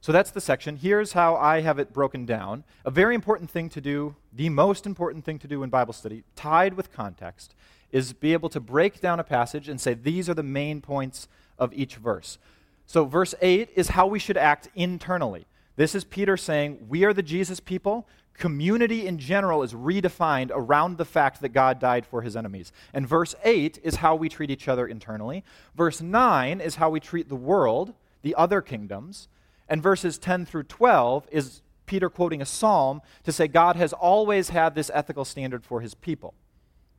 So 0.00 0.12
that's 0.12 0.30
the 0.30 0.40
section. 0.40 0.76
Here's 0.76 1.12
how 1.12 1.36
I 1.36 1.60
have 1.60 1.78
it 1.78 1.92
broken 1.92 2.24
down. 2.24 2.64
A 2.84 2.90
very 2.90 3.14
important 3.14 3.50
thing 3.50 3.68
to 3.70 3.80
do, 3.80 4.14
the 4.32 4.48
most 4.48 4.86
important 4.86 5.24
thing 5.24 5.38
to 5.40 5.48
do 5.48 5.62
in 5.62 5.70
Bible 5.70 5.92
study, 5.92 6.22
tied 6.36 6.74
with 6.74 6.92
context, 6.92 7.54
is 7.90 8.12
be 8.12 8.32
able 8.32 8.48
to 8.50 8.60
break 8.60 9.00
down 9.00 9.18
a 9.18 9.24
passage 9.24 9.68
and 9.68 9.80
say 9.80 9.94
these 9.94 10.28
are 10.28 10.34
the 10.34 10.42
main 10.42 10.80
points 10.80 11.26
of 11.58 11.72
each 11.74 11.96
verse. 11.96 12.38
So, 12.86 13.04
verse 13.04 13.34
8 13.42 13.70
is 13.74 13.88
how 13.88 14.06
we 14.06 14.18
should 14.18 14.36
act 14.36 14.68
internally. 14.74 15.46
This 15.76 15.94
is 15.94 16.04
Peter 16.04 16.36
saying, 16.36 16.86
We 16.88 17.04
are 17.04 17.12
the 17.12 17.22
Jesus 17.22 17.60
people. 17.60 18.06
Community 18.34 19.06
in 19.06 19.18
general 19.18 19.64
is 19.64 19.74
redefined 19.74 20.50
around 20.54 20.96
the 20.96 21.04
fact 21.04 21.40
that 21.40 21.48
God 21.48 21.80
died 21.80 22.06
for 22.06 22.22
his 22.22 22.36
enemies. 22.36 22.72
And 22.94 23.06
verse 23.06 23.34
8 23.44 23.80
is 23.82 23.96
how 23.96 24.14
we 24.14 24.28
treat 24.28 24.50
each 24.50 24.68
other 24.68 24.86
internally. 24.86 25.44
Verse 25.76 26.00
9 26.00 26.60
is 26.60 26.76
how 26.76 26.88
we 26.88 27.00
treat 27.00 27.28
the 27.28 27.34
world, 27.34 27.94
the 28.22 28.36
other 28.36 28.60
kingdoms. 28.60 29.28
And 29.68 29.82
verses 29.82 30.18
10 30.18 30.46
through 30.46 30.64
12 30.64 31.28
is 31.30 31.62
Peter 31.86 32.08
quoting 32.08 32.40
a 32.40 32.46
psalm 32.46 33.00
to 33.24 33.32
say 33.32 33.48
God 33.48 33.76
has 33.76 33.92
always 33.92 34.50
had 34.50 34.74
this 34.74 34.90
ethical 34.94 35.24
standard 35.24 35.64
for 35.64 35.80
his 35.80 35.94
people. 35.94 36.34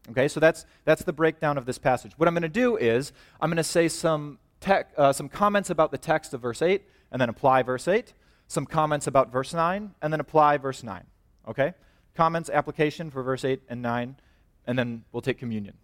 Okay, 0.10 0.28
so 0.28 0.40
that's, 0.40 0.66
that's 0.86 1.04
the 1.04 1.14
breakdown 1.14 1.58
of 1.58 1.66
this 1.66 1.78
passage. 1.78 2.14
What 2.18 2.28
I'm 2.28 2.34
going 2.34 2.42
to 2.42 2.50
do 2.50 2.78
is 2.78 3.12
I'm 3.40 3.50
going 3.50 3.58
to 3.58 3.64
say 3.64 3.88
some, 3.88 4.40
uh, 4.98 5.14
some 5.14 5.30
comments 5.30 5.70
about 5.70 5.92
the 5.92 5.98
text 5.98 6.34
of 6.34 6.42
verse 6.42 6.62
8 6.62 6.84
and 7.12 7.22
then 7.22 7.30
apply 7.30 7.64
verse 7.64 7.88
8, 7.88 8.14
some 8.48 8.66
comments 8.66 9.08
about 9.08 9.32
verse 9.32 9.54
9, 9.54 9.92
and 10.02 10.14
then 10.14 10.20
apply 10.20 10.58
verse 10.58 10.84
9. 10.84 11.04
Okay? 11.48 11.74
Comments, 12.16 12.50
application 12.50 13.12
for 13.12 13.22
verse 13.22 13.46
8 13.46 13.62
and 13.70 13.82
9, 13.82 14.16
and 14.66 14.80
then 14.80 15.04
we'll 15.12 15.22
take 15.22 15.38
communion. 15.38 15.76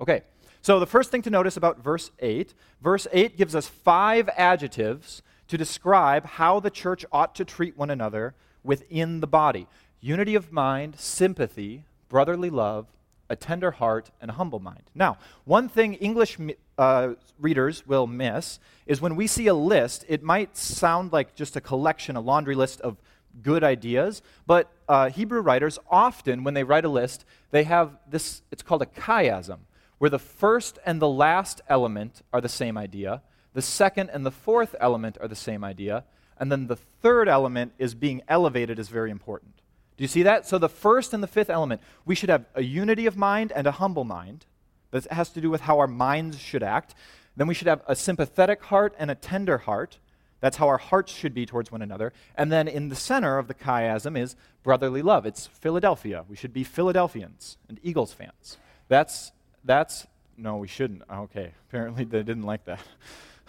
Okay, 0.00 0.22
so 0.62 0.78
the 0.80 0.86
first 0.86 1.10
thing 1.10 1.22
to 1.22 1.30
notice 1.30 1.56
about 1.56 1.82
verse 1.82 2.10
8 2.20 2.54
verse 2.80 3.06
8 3.12 3.36
gives 3.36 3.54
us 3.54 3.66
five 3.66 4.28
adjectives 4.36 5.22
to 5.48 5.58
describe 5.58 6.24
how 6.24 6.60
the 6.60 6.70
church 6.70 7.04
ought 7.10 7.34
to 7.34 7.44
treat 7.44 7.76
one 7.76 7.90
another 7.90 8.34
within 8.62 9.20
the 9.20 9.26
body 9.26 9.66
unity 10.00 10.34
of 10.36 10.52
mind, 10.52 10.94
sympathy, 10.96 11.84
brotherly 12.08 12.50
love, 12.50 12.86
a 13.28 13.36
tender 13.36 13.72
heart, 13.72 14.10
and 14.20 14.30
a 14.30 14.34
humble 14.34 14.60
mind. 14.60 14.82
Now, 14.94 15.18
one 15.44 15.68
thing 15.68 15.94
English 15.94 16.38
uh, 16.78 17.14
readers 17.38 17.86
will 17.86 18.06
miss 18.06 18.58
is 18.86 19.00
when 19.00 19.16
we 19.16 19.26
see 19.26 19.48
a 19.48 19.54
list, 19.54 20.04
it 20.08 20.22
might 20.22 20.56
sound 20.56 21.12
like 21.12 21.34
just 21.34 21.56
a 21.56 21.60
collection, 21.60 22.16
a 22.16 22.20
laundry 22.20 22.54
list 22.54 22.80
of 22.80 22.96
good 23.42 23.62
ideas, 23.62 24.22
but 24.46 24.70
uh, 24.88 25.10
Hebrew 25.10 25.40
writers 25.40 25.78
often, 25.90 26.44
when 26.44 26.54
they 26.54 26.64
write 26.64 26.84
a 26.84 26.88
list, 26.88 27.24
they 27.50 27.64
have 27.64 27.98
this, 28.08 28.42
it's 28.50 28.62
called 28.62 28.82
a 28.82 28.86
chiasm, 28.86 29.58
where 29.98 30.10
the 30.10 30.18
first 30.18 30.78
and 30.86 31.02
the 31.02 31.08
last 31.08 31.60
element 31.68 32.22
are 32.32 32.40
the 32.40 32.48
same 32.48 32.78
idea, 32.78 33.20
the 33.54 33.62
second 33.62 34.10
and 34.10 34.24
the 34.24 34.30
fourth 34.30 34.74
element 34.80 35.18
are 35.20 35.28
the 35.28 35.34
same 35.36 35.64
idea, 35.64 36.04
and 36.38 36.52
then 36.52 36.66
the 36.66 36.76
third 36.76 37.28
element 37.28 37.72
is 37.78 37.94
being 37.94 38.22
elevated 38.28 38.78
is 38.78 38.88
very 38.88 39.10
important. 39.10 39.54
Do 39.96 40.04
you 40.04 40.08
see 40.08 40.22
that? 40.22 40.46
So 40.46 40.58
the 40.58 40.68
first 40.68 41.12
and 41.12 41.22
the 41.22 41.26
fifth 41.26 41.50
element, 41.50 41.80
we 42.04 42.14
should 42.14 42.28
have 42.28 42.44
a 42.54 42.62
unity 42.62 43.06
of 43.06 43.16
mind 43.16 43.52
and 43.54 43.66
a 43.66 43.72
humble 43.72 44.04
mind. 44.04 44.46
That 44.90 45.10
has 45.12 45.30
to 45.30 45.40
do 45.40 45.50
with 45.50 45.62
how 45.62 45.80
our 45.80 45.86
minds 45.86 46.38
should 46.38 46.62
act. 46.62 46.94
Then 47.36 47.46
we 47.46 47.54
should 47.54 47.66
have 47.66 47.82
a 47.86 47.94
sympathetic 47.94 48.62
heart 48.62 48.94
and 48.98 49.10
a 49.10 49.14
tender 49.14 49.58
heart. 49.58 49.98
That's 50.40 50.56
how 50.56 50.68
our 50.68 50.78
hearts 50.78 51.12
should 51.12 51.34
be 51.34 51.46
towards 51.46 51.72
one 51.72 51.82
another. 51.82 52.12
And 52.36 52.50
then 52.50 52.68
in 52.68 52.88
the 52.88 52.96
center 52.96 53.38
of 53.38 53.48
the 53.48 53.54
chiasm 53.54 54.16
is 54.16 54.36
brotherly 54.62 55.02
love. 55.02 55.26
It's 55.26 55.48
Philadelphia. 55.48 56.24
We 56.28 56.36
should 56.36 56.52
be 56.52 56.64
Philadelphians 56.64 57.58
and 57.68 57.80
Eagles 57.82 58.12
fans. 58.12 58.56
That's, 58.86 59.32
that's, 59.64 60.06
no, 60.36 60.56
we 60.56 60.68
shouldn't. 60.68 61.02
Okay, 61.12 61.52
apparently 61.68 62.04
they 62.04 62.22
didn't 62.22 62.44
like 62.44 62.64
that. 62.66 62.80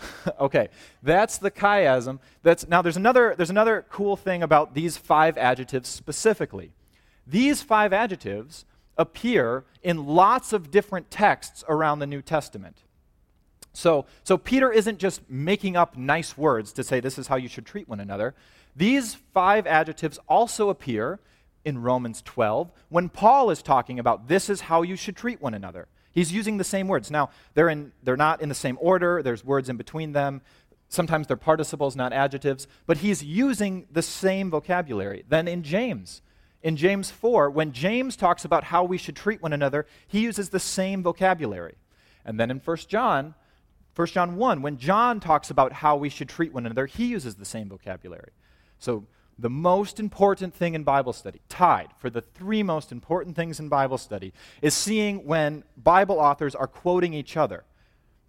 okay, 0.40 0.70
that's 1.04 1.38
the 1.38 1.52
chiasm. 1.52 2.20
That's, 2.44 2.68
now, 2.68 2.82
there's 2.82 2.98
another, 2.98 3.36
there's 3.36 3.50
another 3.50 3.86
cool 3.90 4.16
thing 4.16 4.44
about 4.44 4.74
these 4.74 4.98
five 4.98 5.38
adjectives 5.38 5.90
specifically. 5.90 6.72
These 7.26 7.62
five 7.62 7.94
adjectives 7.94 8.66
appear 8.98 9.64
in 9.82 10.06
lots 10.06 10.52
of 10.52 10.72
different 10.72 11.10
texts 11.10 11.64
around 11.70 12.00
the 12.00 12.08
New 12.08 12.22
Testament. 12.22 12.84
So, 13.74 14.06
so 14.24 14.38
Peter 14.38 14.72
isn't 14.72 14.98
just 14.98 15.22
making 15.30 15.78
up 15.78 15.96
nice 15.96 16.38
words 16.38 16.74
to 16.74 16.84
say 16.84 17.00
this 17.00 17.18
is 17.18 17.28
how 17.28 17.38
you 17.38 17.48
should 17.48 17.66
treat 17.66 17.88
one 17.88 18.00
another. 18.00 18.36
These 18.76 19.16
five 19.16 19.68
adjectives 19.68 20.20
also 20.28 20.70
appear 20.70 21.20
in 21.64 21.82
Romans 21.82 22.22
12 22.24 22.72
when 22.90 23.10
Paul 23.10 23.52
is 23.52 23.62
talking 23.62 24.00
about 24.00 24.28
this 24.28 24.50
is 24.50 24.62
how 24.62 24.82
you 24.82 24.96
should 24.96 25.16
treat 25.16 25.42
one 25.42 25.54
another. 25.54 25.88
He's 26.12 26.32
using 26.32 26.58
the 26.58 26.64
same 26.64 26.88
words. 26.88 27.12
Now, 27.12 27.30
they're, 27.54 27.70
in, 27.70 27.92
they're 28.04 28.18
not 28.18 28.42
in 28.42 28.50
the 28.50 28.56
same 28.56 28.78
order, 28.82 29.22
there's 29.22 29.44
words 29.44 29.70
in 29.70 29.78
between 29.78 30.14
them. 30.14 30.42
Sometimes 30.88 31.28
they're 31.28 31.38
participles, 31.38 31.96
not 31.96 32.14
adjectives, 32.14 32.68
but 32.88 32.98
he's 32.98 33.24
using 33.24 33.88
the 33.92 34.02
same 34.02 34.50
vocabulary. 34.50 35.24
Then 35.30 35.48
in 35.48 35.62
James, 35.62 36.24
in 36.64 36.76
James 36.76 37.12
4, 37.12 37.52
when 37.52 37.72
James 37.72 38.16
talks 38.16 38.44
about 38.44 38.66
how 38.66 38.84
we 38.84 38.98
should 38.98 39.16
treat 39.16 39.42
one 39.42 39.54
another, 39.54 39.86
he 40.08 40.22
uses 40.22 40.50
the 40.50 40.60
same 40.60 41.04
vocabulary. 41.04 41.76
And 42.26 42.40
then 42.40 42.50
in 42.50 42.58
1 42.58 42.78
John, 42.88 43.36
1 43.96 44.08
John 44.08 44.36
1, 44.36 44.62
when 44.62 44.78
John 44.78 45.20
talks 45.20 45.52
about 45.52 45.74
how 45.74 45.96
we 45.96 46.10
should 46.10 46.28
treat 46.28 46.54
one 46.54 46.66
another, 46.66 46.86
he 46.86 47.06
uses 47.06 47.36
the 47.36 47.46
same 47.46 47.70
vocabulary. 47.70 48.32
So 48.80 49.06
the 49.40 49.50
most 49.50 50.00
important 50.00 50.54
thing 50.54 50.74
in 50.74 50.84
Bible 50.84 51.14
study, 51.14 51.42
tied 51.48 51.90
for 51.98 52.10
the 52.10 52.22
three 52.22 52.62
most 52.62 52.92
important 52.92 53.36
things 53.36 53.60
in 53.60 53.70
Bible 53.70 53.98
study, 53.98 54.34
is 54.62 54.74
seeing 54.74 55.26
when 55.26 55.64
Bible 55.78 56.20
authors 56.20 56.56
are 56.56 56.68
quoting 56.68 57.14
each 57.14 57.38
other. 57.38 57.64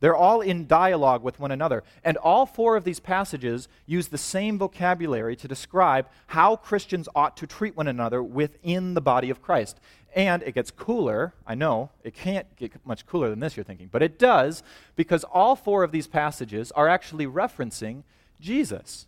They're 0.01 0.17
all 0.17 0.41
in 0.41 0.67
dialogue 0.67 1.23
with 1.23 1.39
one 1.39 1.51
another. 1.51 1.85
And 2.03 2.17
all 2.17 2.47
four 2.47 2.77
of 2.77 2.85
these 2.85 3.01
passages 3.01 3.69
use 3.87 4.09
the 4.09 4.19
same 4.19 4.59
vocabulary 4.59 5.37
to 5.37 5.49
describe 5.49 6.09
how 6.29 6.57
Christians 6.57 7.09
ought 7.15 7.37
to 7.37 7.47
treat 7.47 7.77
one 7.77 7.87
another 7.87 8.23
within 8.23 8.95
the 8.95 9.03
body 9.03 9.29
of 9.29 9.43
Christ. 9.43 9.79
And 10.15 10.43
it 10.43 10.55
gets 10.55 10.71
cooler. 10.71 11.35
I 11.47 11.55
know 11.55 11.91
it 12.03 12.15
can't 12.15 12.47
get 12.57 12.73
much 12.87 13.07
cooler 13.07 13.29
than 13.29 13.41
this, 13.41 13.57
you're 13.57 13.65
thinking, 13.65 13.91
but 13.93 14.03
it 14.03 14.19
does 14.19 14.63
because 14.97 15.23
all 15.25 15.55
four 15.55 15.85
of 15.85 15.93
these 15.93 16.07
passages 16.07 16.73
are 16.73 16.89
actually 16.89 17.27
referencing 17.27 18.03
Jesus. 18.41 19.07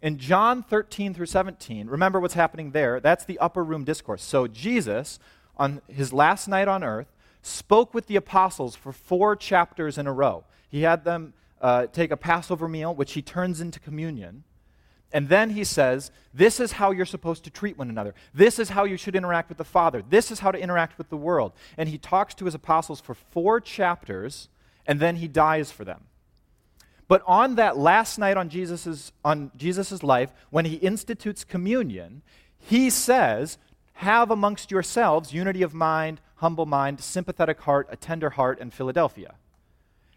In 0.00 0.18
John 0.18 0.62
13 0.62 1.12
through 1.12 1.26
17, 1.26 1.88
remember 1.88 2.20
what's 2.20 2.34
happening 2.34 2.70
there. 2.70 3.00
That's 3.00 3.24
the 3.24 3.38
upper 3.38 3.64
room 3.64 3.84
discourse. 3.84 4.22
So 4.22 4.46
Jesus, 4.46 5.18
on 5.56 5.82
his 5.88 6.12
last 6.12 6.46
night 6.46 6.68
on 6.68 6.84
earth, 6.84 7.08
spoke 7.42 7.94
with 7.94 8.06
the 8.06 8.16
apostles 8.16 8.76
for 8.76 8.92
four 8.92 9.34
chapters 9.34 9.98
in 9.98 10.06
a 10.06 10.12
row. 10.12 10.44
He 10.68 10.82
had 10.82 11.04
them 11.04 11.34
uh, 11.60 11.86
take 11.86 12.12
a 12.12 12.16
Passover 12.16 12.68
meal, 12.68 12.94
which 12.94 13.14
he 13.14 13.22
turns 13.22 13.60
into 13.60 13.80
communion. 13.80 14.44
And 15.12 15.28
then 15.28 15.50
he 15.50 15.64
says, 15.64 16.12
This 16.34 16.60
is 16.60 16.72
how 16.72 16.90
you're 16.90 17.06
supposed 17.06 17.44
to 17.44 17.50
treat 17.50 17.78
one 17.78 17.88
another. 17.88 18.14
This 18.34 18.58
is 18.58 18.70
how 18.70 18.84
you 18.84 18.96
should 18.96 19.16
interact 19.16 19.48
with 19.48 19.58
the 19.58 19.64
Father. 19.64 20.02
This 20.08 20.30
is 20.30 20.40
how 20.40 20.52
to 20.52 20.60
interact 20.60 20.98
with 20.98 21.08
the 21.08 21.16
world. 21.16 21.52
And 21.76 21.88
he 21.88 21.98
talks 21.98 22.34
to 22.34 22.44
his 22.44 22.54
apostles 22.54 23.00
for 23.00 23.14
four 23.14 23.60
chapters, 23.60 24.48
and 24.86 25.00
then 25.00 25.16
he 25.16 25.26
dies 25.26 25.72
for 25.72 25.84
them. 25.84 26.04
But 27.08 27.22
on 27.26 27.54
that 27.54 27.78
last 27.78 28.18
night 28.18 28.36
on 28.36 28.50
Jesus' 28.50 29.12
on 29.24 29.50
Jesus's 29.56 30.02
life, 30.02 30.30
when 30.50 30.66
he 30.66 30.74
institutes 30.76 31.42
communion, 31.42 32.22
he 32.58 32.90
says, 32.90 33.56
Have 33.94 34.30
amongst 34.30 34.70
yourselves 34.70 35.32
unity 35.32 35.62
of 35.62 35.72
mind, 35.72 36.20
humble 36.36 36.66
mind, 36.66 37.00
sympathetic 37.00 37.62
heart, 37.62 37.88
a 37.90 37.96
tender 37.96 38.30
heart, 38.30 38.58
and 38.60 38.72
Philadelphia. 38.72 39.34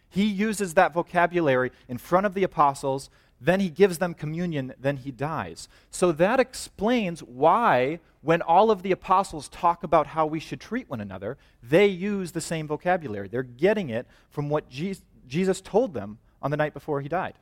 He 0.09 0.25
uses 0.25 0.73
that 0.73 0.93
vocabulary 0.93 1.71
in 1.87 1.97
front 1.97 2.25
of 2.25 2.33
the 2.33 2.43
apostles, 2.43 3.09
then 3.39 3.61
he 3.61 3.69
gives 3.69 3.97
them 3.97 4.13
communion, 4.13 4.73
then 4.77 4.97
he 4.97 5.11
dies. 5.11 5.69
So 5.89 6.11
that 6.11 6.41
explains 6.41 7.23
why, 7.23 7.99
when 8.21 8.41
all 8.41 8.69
of 8.69 8.83
the 8.83 8.91
apostles 8.91 9.47
talk 9.47 9.83
about 9.83 10.07
how 10.07 10.25
we 10.25 10.41
should 10.41 10.59
treat 10.59 10.89
one 10.89 10.99
another, 10.99 11.37
they 11.63 11.87
use 11.87 12.33
the 12.33 12.41
same 12.41 12.67
vocabulary. 12.67 13.29
They're 13.29 13.41
getting 13.41 13.89
it 13.89 14.05
from 14.29 14.49
what 14.49 14.69
Jesus 14.69 15.61
told 15.61 15.93
them 15.93 16.19
on 16.41 16.51
the 16.51 16.57
night 16.57 16.73
before 16.73 17.01
he 17.01 17.09
died. 17.09 17.33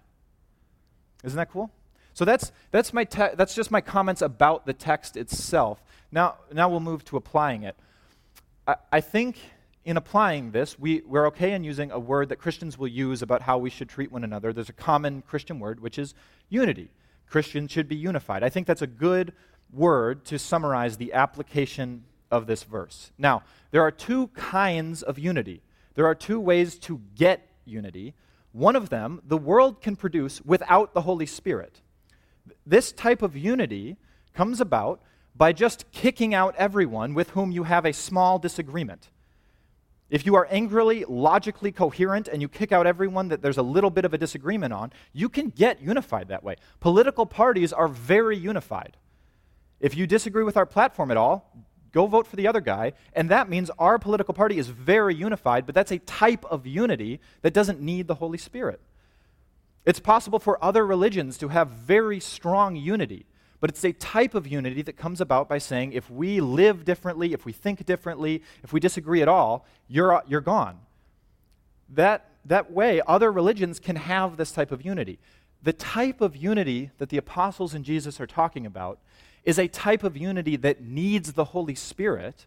Isn't 1.23 1.37
that 1.37 1.51
cool? 1.51 1.71
So 2.13 2.25
that's, 2.25 2.51
that's, 2.71 2.93
my 2.93 3.03
te- 3.03 3.35
that's 3.35 3.55
just 3.55 3.71
my 3.71 3.81
comments 3.81 4.21
about 4.21 4.65
the 4.65 4.73
text 4.73 5.15
itself. 5.15 5.83
Now, 6.11 6.35
now 6.51 6.69
we'll 6.69 6.79
move 6.79 7.05
to 7.05 7.17
applying 7.17 7.63
it. 7.63 7.75
I, 8.67 8.75
I 8.91 9.01
think 9.01 9.37
in 9.85 9.97
applying 9.97 10.51
this, 10.51 10.77
we, 10.77 11.01
we're 11.05 11.27
okay 11.27 11.53
in 11.53 11.63
using 11.63 11.91
a 11.91 11.99
word 11.99 12.29
that 12.29 12.35
Christians 12.35 12.77
will 12.77 12.87
use 12.87 13.21
about 13.21 13.41
how 13.41 13.57
we 13.57 13.69
should 13.69 13.89
treat 13.89 14.11
one 14.11 14.23
another. 14.23 14.51
There's 14.51 14.69
a 14.69 14.73
common 14.73 15.21
Christian 15.21 15.59
word, 15.59 15.79
which 15.79 15.97
is 15.97 16.13
unity. 16.49 16.89
Christians 17.27 17.71
should 17.71 17.87
be 17.87 17.95
unified. 17.95 18.43
I 18.43 18.49
think 18.49 18.67
that's 18.67 18.81
a 18.81 18.87
good 18.87 19.33
word 19.71 20.25
to 20.25 20.39
summarize 20.39 20.97
the 20.97 21.13
application 21.13 22.03
of 22.31 22.47
this 22.47 22.63
verse. 22.63 23.11
Now, 23.17 23.43
there 23.71 23.81
are 23.81 23.91
two 23.91 24.27
kinds 24.27 25.03
of 25.03 25.19
unity. 25.19 25.61
There 25.95 26.05
are 26.05 26.15
two 26.15 26.39
ways 26.39 26.77
to 26.79 27.01
get 27.15 27.47
unity. 27.65 28.13
One 28.51 28.75
of 28.75 28.89
them, 28.89 29.21
the 29.23 29.37
world 29.37 29.81
can 29.81 29.95
produce 29.95 30.41
without 30.41 30.93
the 30.93 31.01
Holy 31.01 31.25
Spirit. 31.25 31.81
This 32.65 32.91
type 32.91 33.21
of 33.21 33.37
unity 33.37 33.97
comes 34.33 34.59
about 34.59 35.01
by 35.35 35.53
just 35.53 35.91
kicking 35.91 36.33
out 36.33 36.55
everyone 36.57 37.13
with 37.13 37.31
whom 37.31 37.51
you 37.51 37.63
have 37.63 37.85
a 37.85 37.93
small 37.93 38.39
disagreement. 38.39 39.09
If 40.09 40.25
you 40.25 40.35
are 40.35 40.47
angrily, 40.49 41.05
logically 41.07 41.71
coherent, 41.71 42.27
and 42.27 42.41
you 42.41 42.49
kick 42.49 42.71
out 42.71 42.87
everyone 42.87 43.27
that 43.27 43.43
there's 43.43 43.59
a 43.59 43.63
little 43.63 43.91
bit 43.91 44.05
of 44.05 44.13
a 44.13 44.17
disagreement 44.17 44.73
on, 44.73 44.91
you 45.13 45.29
can 45.29 45.49
get 45.49 45.81
unified 45.81 46.29
that 46.29 46.43
way. 46.43 46.55
Political 46.79 47.27
parties 47.27 47.71
are 47.71 47.87
very 47.87 48.35
unified. 48.35 48.97
If 49.79 49.95
you 49.95 50.07
disagree 50.07 50.43
with 50.43 50.57
our 50.57 50.65
platform 50.65 51.11
at 51.11 51.17
all, 51.17 51.53
Go 51.91 52.05
vote 52.05 52.27
for 52.27 52.35
the 52.35 52.47
other 52.47 52.61
guy. 52.61 52.93
And 53.13 53.29
that 53.29 53.49
means 53.49 53.71
our 53.79 53.97
political 53.97 54.33
party 54.33 54.57
is 54.57 54.67
very 54.67 55.15
unified, 55.15 55.65
but 55.65 55.75
that's 55.75 55.91
a 55.91 55.99
type 55.99 56.45
of 56.45 56.67
unity 56.67 57.19
that 57.41 57.53
doesn't 57.53 57.81
need 57.81 58.07
the 58.07 58.15
Holy 58.15 58.37
Spirit. 58.37 58.79
It's 59.85 59.99
possible 59.99 60.39
for 60.39 60.63
other 60.63 60.85
religions 60.85 61.37
to 61.39 61.47
have 61.47 61.69
very 61.69 62.19
strong 62.19 62.75
unity, 62.75 63.25
but 63.59 63.69
it's 63.69 63.83
a 63.83 63.93
type 63.93 64.35
of 64.35 64.45
unity 64.45 64.81
that 64.83 64.97
comes 64.97 65.19
about 65.19 65.49
by 65.49 65.57
saying 65.57 65.93
if 65.93 66.09
we 66.11 66.39
live 66.41 66.85
differently, 66.85 67.33
if 67.33 67.45
we 67.45 67.53
think 67.53 67.85
differently, 67.85 68.43
if 68.63 68.71
we 68.71 68.79
disagree 68.79 69.21
at 69.21 69.27
all, 69.27 69.65
you're, 69.87 70.21
you're 70.27 70.41
gone. 70.41 70.79
That, 71.89 72.29
that 72.45 72.71
way, 72.71 73.01
other 73.07 73.31
religions 73.31 73.79
can 73.79 73.95
have 73.95 74.37
this 74.37 74.51
type 74.51 74.71
of 74.71 74.85
unity. 74.85 75.17
The 75.63 75.73
type 75.73 76.21
of 76.21 76.35
unity 76.35 76.91
that 76.99 77.09
the 77.09 77.17
apostles 77.17 77.73
and 77.73 77.83
Jesus 77.83 78.21
are 78.21 78.27
talking 78.27 78.65
about 78.65 78.99
is 79.43 79.59
a 79.59 79.67
type 79.67 80.03
of 80.03 80.17
unity 80.17 80.55
that 80.57 80.81
needs 80.81 81.33
the 81.33 81.45
Holy 81.45 81.75
Spirit 81.75 82.45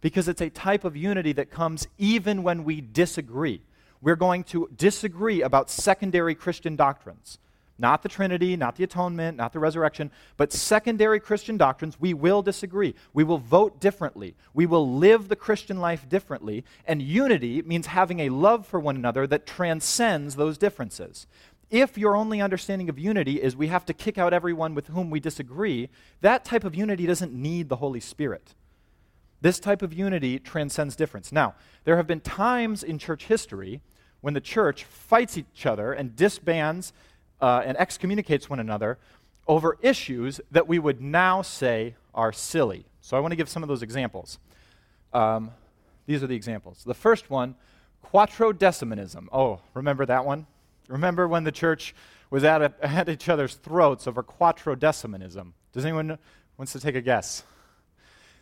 because 0.00 0.28
it's 0.28 0.42
a 0.42 0.50
type 0.50 0.84
of 0.84 0.96
unity 0.96 1.32
that 1.32 1.50
comes 1.50 1.88
even 1.98 2.42
when 2.42 2.64
we 2.64 2.80
disagree. 2.80 3.62
We're 4.02 4.16
going 4.16 4.44
to 4.44 4.68
disagree 4.76 5.40
about 5.40 5.70
secondary 5.70 6.34
Christian 6.34 6.76
doctrines. 6.76 7.38
Not 7.78 8.02
the 8.02 8.08
Trinity, 8.08 8.56
not 8.56 8.76
the 8.76 8.84
atonement, 8.84 9.36
not 9.36 9.52
the 9.52 9.58
resurrection, 9.58 10.12
but 10.36 10.52
secondary 10.52 11.18
Christian 11.18 11.56
doctrines, 11.56 11.98
we 11.98 12.14
will 12.14 12.40
disagree. 12.40 12.94
We 13.12 13.24
will 13.24 13.38
vote 13.38 13.80
differently. 13.80 14.36
We 14.52 14.66
will 14.66 14.96
live 14.96 15.28
the 15.28 15.36
Christian 15.36 15.80
life 15.80 16.08
differently. 16.08 16.64
And 16.86 17.02
unity 17.02 17.62
means 17.62 17.86
having 17.86 18.20
a 18.20 18.28
love 18.28 18.66
for 18.66 18.78
one 18.78 18.94
another 18.94 19.26
that 19.26 19.46
transcends 19.46 20.36
those 20.36 20.56
differences. 20.56 21.26
If 21.70 21.98
your 21.98 22.16
only 22.16 22.40
understanding 22.40 22.88
of 22.88 22.98
unity 22.98 23.42
is 23.42 23.56
we 23.56 23.68
have 23.68 23.84
to 23.86 23.94
kick 23.94 24.18
out 24.18 24.32
everyone 24.32 24.74
with 24.74 24.88
whom 24.88 25.10
we 25.10 25.20
disagree, 25.20 25.88
that 26.20 26.44
type 26.44 26.64
of 26.64 26.74
unity 26.74 27.06
doesn't 27.06 27.32
need 27.32 27.68
the 27.68 27.76
Holy 27.76 28.00
Spirit. 28.00 28.54
This 29.40 29.58
type 29.58 29.82
of 29.82 29.92
unity 29.92 30.38
transcends 30.38 30.96
difference. 30.96 31.32
Now, 31.32 31.54
there 31.84 31.96
have 31.96 32.06
been 32.06 32.20
times 32.20 32.82
in 32.82 32.98
church 32.98 33.26
history 33.26 33.80
when 34.20 34.34
the 34.34 34.40
church 34.40 34.84
fights 34.84 35.36
each 35.36 35.66
other 35.66 35.92
and 35.92 36.16
disbands 36.16 36.92
uh, 37.40 37.62
and 37.64 37.76
excommunicates 37.76 38.48
one 38.48 38.60
another 38.60 38.98
over 39.46 39.76
issues 39.82 40.40
that 40.50 40.66
we 40.66 40.78
would 40.78 41.00
now 41.00 41.42
say 41.42 41.94
are 42.14 42.32
silly. 42.32 42.86
So 43.00 43.16
I 43.16 43.20
want 43.20 43.32
to 43.32 43.36
give 43.36 43.48
some 43.48 43.62
of 43.62 43.68
those 43.68 43.82
examples. 43.82 44.38
Um, 45.12 45.50
these 46.06 46.22
are 46.22 46.26
the 46.26 46.36
examples. 46.36 46.84
The 46.84 46.94
first 46.94 47.28
one, 47.28 47.54
quartodecimanism. 48.04 49.26
Oh, 49.32 49.60
remember 49.74 50.06
that 50.06 50.24
one? 50.24 50.46
Remember 50.88 51.26
when 51.26 51.44
the 51.44 51.52
church 51.52 51.94
was 52.30 52.44
at, 52.44 52.62
a, 52.62 52.72
at 52.82 53.08
each 53.08 53.28
other's 53.28 53.54
throats 53.54 54.06
over 54.06 54.22
quartodecimanism? 54.22 55.52
Does 55.72 55.84
anyone 55.84 56.18
wants 56.56 56.72
to 56.72 56.80
take 56.80 56.94
a 56.94 57.00
guess? 57.00 57.42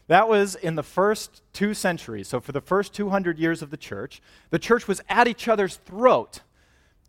That 0.09 0.29
was 0.29 0.55
in 0.57 0.75
the 0.75 0.83
first 0.83 1.43
two 1.53 1.75
centuries. 1.75 2.29
So 2.29 2.41
for 2.41 2.53
the 2.53 2.61
first 2.61 2.93
200 2.93 3.39
years 3.39 3.63
of 3.63 3.71
the 3.71 3.77
church, 3.77 4.21
the 4.51 4.59
church 4.59 4.89
was 4.89 5.01
at 5.09 5.29
each 5.29 5.49
other's 5.49 5.77
throat. 5.77 6.41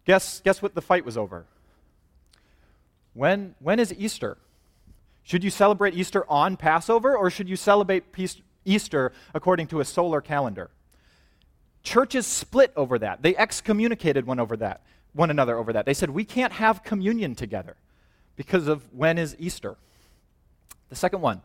Guess, 0.05 0.41
guess 0.41 0.61
what 0.61 0.75
the 0.75 0.81
fight 0.81 1.05
was 1.05 1.17
over? 1.17 1.45
When, 3.13 3.55
when 3.59 3.79
is 3.79 3.93
Easter? 3.93 4.37
Should 5.23 5.43
you 5.43 5.49
celebrate 5.49 5.93
Easter 5.95 6.29
on 6.29 6.57
Passover 6.57 7.15
or 7.15 7.29
should 7.29 7.47
you 7.47 7.55
celebrate 7.55 8.03
Easter 8.65 9.11
according 9.33 9.67
to 9.67 9.79
a 9.79 9.85
solar 9.85 10.21
calendar? 10.21 10.69
Churches 11.81 12.27
split 12.27 12.73
over 12.75 12.99
that. 12.99 13.21
They 13.21 13.35
excommunicated 13.35 14.25
one 14.25 14.39
over 14.39 14.57
that, 14.57 14.81
one 15.13 15.29
another 15.29 15.57
over 15.57 15.73
that. 15.73 15.85
They 15.85 15.93
said 15.93 16.09
we 16.09 16.25
can't 16.25 16.53
have 16.53 16.83
communion 16.83 17.35
together 17.35 17.75
because 18.35 18.67
of 18.67 18.91
when 18.93 19.17
is 19.17 19.35
Easter. 19.39 19.77
The 20.89 20.95
second 20.95 21.21
one, 21.21 21.41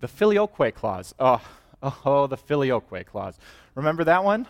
the 0.00 0.08
filioque 0.08 0.74
clause. 0.74 1.14
Oh, 1.18 1.42
oh, 1.82 2.26
the 2.26 2.36
filioque 2.36 3.06
clause. 3.06 3.38
Remember 3.74 4.04
that 4.04 4.24
one? 4.24 4.46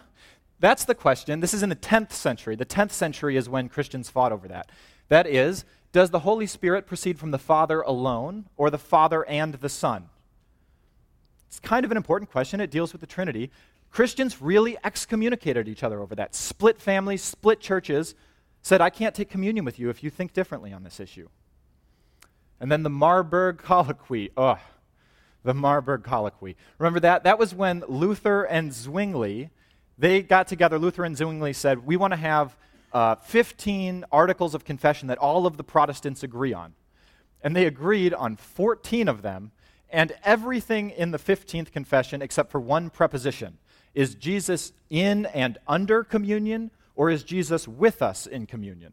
That's 0.61 0.85
the 0.85 0.95
question. 0.95 1.41
This 1.41 1.55
is 1.55 1.63
in 1.63 1.69
the 1.69 1.77
10th 1.77 2.13
century. 2.13 2.57
The 2.57 2.67
10th 2.67 2.91
century 2.91 3.37
is 3.37 3.49
when 3.49 3.69
Christians 3.69 4.11
fought 4.11 4.33
over 4.33 4.49
that. 4.49 4.71
That 5.09 5.27
is, 5.27 5.65
does 5.93 6.11
the 6.11 6.21
Holy 6.21 6.47
Spirit 6.47 6.87
proceed 6.87 7.19
from 7.19 7.31
the 7.31 7.39
Father 7.39 7.81
alone 7.81 8.47
or 8.57 8.71
the 8.71 8.79
Father 8.79 9.25
and 9.27 9.55
the 9.55 9.69
Son? 9.69 10.09
It's 11.47 11.61
kind 11.61 11.85
of 11.85 11.91
an 11.91 11.97
important 11.97 12.31
question. 12.31 12.61
It 12.61 12.71
deals 12.71 12.93
with 12.93 13.01
the 13.01 13.07
Trinity. 13.07 13.51
Christians 13.91 14.43
really 14.43 14.77
excommunicated 14.85 15.67
each 15.67 15.83
other 15.83 16.01
over 16.01 16.15
that. 16.17 16.35
Split 16.35 16.79
families, 16.81 17.23
split 17.23 17.61
churches, 17.61 18.15
said, 18.63 18.81
I 18.81 18.91
can't 18.91 19.15
take 19.15 19.31
communion 19.31 19.65
with 19.65 19.79
you 19.79 19.91
if 19.91 20.03
you 20.03 20.11
think 20.11 20.33
differently 20.33 20.73
on 20.73 20.83
this 20.83 21.01
issue. 21.01 21.29
And 22.61 22.71
then 22.71 22.83
the 22.83 22.91
Marburg 22.91 23.59
Colloquy. 23.63 24.31
Ugh, 24.37 24.59
the 25.45 25.55
Marburg 25.55 26.05
Colloquy. 26.05 26.57
Remember 26.79 27.01
that? 27.01 27.25
That 27.25 27.39
was 27.39 27.55
when 27.55 27.85
Luther 27.89 28.45
and 28.45 28.73
Zwingli, 28.73 29.51
they 29.97 30.23
got 30.23 30.49
together. 30.49 30.79
Luther 30.79 31.05
and 31.05 31.17
Zwingli 31.17 31.53
said, 31.53 31.87
We 31.87 31.97
want 31.97 32.13
to 32.13 32.19
have 32.19 32.57
uh, 32.93 33.17
15 33.17 34.05
articles 34.11 34.55
of 34.55 34.65
confession 34.65 35.09
that 35.09 35.19
all 35.19 35.47
of 35.47 35.57
the 35.57 35.65
Protestants 35.65 36.23
agree 36.23 36.53
on. 36.53 36.75
And 37.43 37.55
they 37.55 37.67
agreed 37.67 38.15
on 38.15 38.37
14 38.37 39.09
of 39.09 39.23
them, 39.23 39.53
and 39.91 40.13
everything 40.25 40.91
in 40.91 41.13
the 41.13 41.19
15th 41.19 41.71
confession, 41.71 42.21
except 42.21 42.51
for 42.51 42.61
one 42.61 42.91
preposition. 42.91 43.59
Is 43.95 44.15
Jesus 44.15 44.73
in 44.91 45.27
and 45.27 45.59
under 45.67 46.05
communion, 46.05 46.71
or 46.99 47.09
is 47.09 47.25
Jesus 47.25 47.67
with 47.67 48.03
us 48.03 48.27
in 48.27 48.45
communion? 48.45 48.93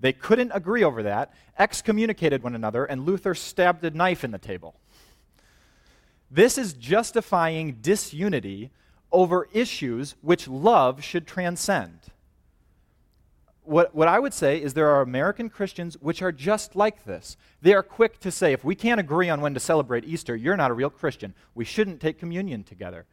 They 0.00 0.12
couldn't 0.12 0.50
agree 0.52 0.82
over 0.82 1.04
that, 1.04 1.32
excommunicated 1.58 2.42
one 2.42 2.56
another, 2.56 2.84
and 2.84 3.06
Luther 3.06 3.34
stabbed 3.34 3.84
a 3.84 3.90
knife 3.90 4.24
in 4.24 4.32
the 4.32 4.38
table. 4.38 4.74
This 6.30 6.58
is 6.58 6.72
justifying 6.72 7.78
disunity 7.80 8.70
over 9.12 9.48
issues 9.52 10.16
which 10.20 10.48
love 10.48 11.04
should 11.04 11.28
transcend 11.28 12.00
what, 13.66 13.94
what 13.94 14.08
I 14.08 14.18
would 14.18 14.32
say 14.32 14.62
is 14.62 14.74
there 14.74 14.90
are 14.90 15.02
American 15.02 15.50
Christians 15.50 15.96
which 16.00 16.22
are 16.22 16.32
just 16.32 16.76
like 16.76 17.04
this. 17.04 17.36
They 17.60 17.74
are 17.74 17.82
quick 17.82 18.20
to 18.20 18.30
say, 18.30 18.52
if 18.52 18.64
we 18.64 18.74
can't 18.74 19.00
agree 19.00 19.28
on 19.28 19.40
when 19.40 19.54
to 19.54 19.60
celebrate 19.60 20.04
Easter, 20.04 20.36
you're 20.36 20.56
not 20.56 20.70
a 20.70 20.74
real 20.74 20.90
Christian. 20.90 21.34
We 21.54 21.64
shouldn't 21.64 22.00
take 22.00 22.18
communion 22.18 22.62
together. 22.62 23.06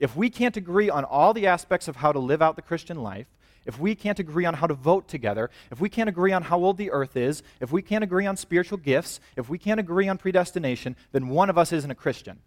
If 0.00 0.16
we 0.16 0.30
can't 0.30 0.56
agree 0.56 0.90
on 0.90 1.04
all 1.04 1.32
the 1.32 1.46
aspects 1.46 1.86
of 1.86 1.96
how 1.96 2.12
to 2.12 2.18
live 2.18 2.42
out 2.42 2.56
the 2.56 2.62
Christian 2.62 3.02
life, 3.02 3.28
if 3.66 3.78
we 3.78 3.94
can't 3.94 4.18
agree 4.18 4.44
on 4.44 4.54
how 4.54 4.66
to 4.66 4.74
vote 4.74 5.08
together, 5.08 5.50
if 5.70 5.80
we 5.80 5.88
can't 5.88 6.08
agree 6.08 6.32
on 6.32 6.42
how 6.42 6.58
old 6.58 6.76
the 6.76 6.90
earth 6.90 7.16
is, 7.16 7.42
if 7.60 7.72
we 7.72 7.82
can't 7.82 8.04
agree 8.04 8.26
on 8.26 8.36
spiritual 8.36 8.78
gifts, 8.78 9.20
if 9.36 9.48
we 9.48 9.58
can't 9.58 9.80
agree 9.80 10.08
on 10.08 10.18
predestination, 10.18 10.96
then 11.12 11.28
one 11.28 11.50
of 11.50 11.56
us 11.56 11.72
isn't 11.72 11.90
a 11.90 11.94
Christian. 11.94 12.38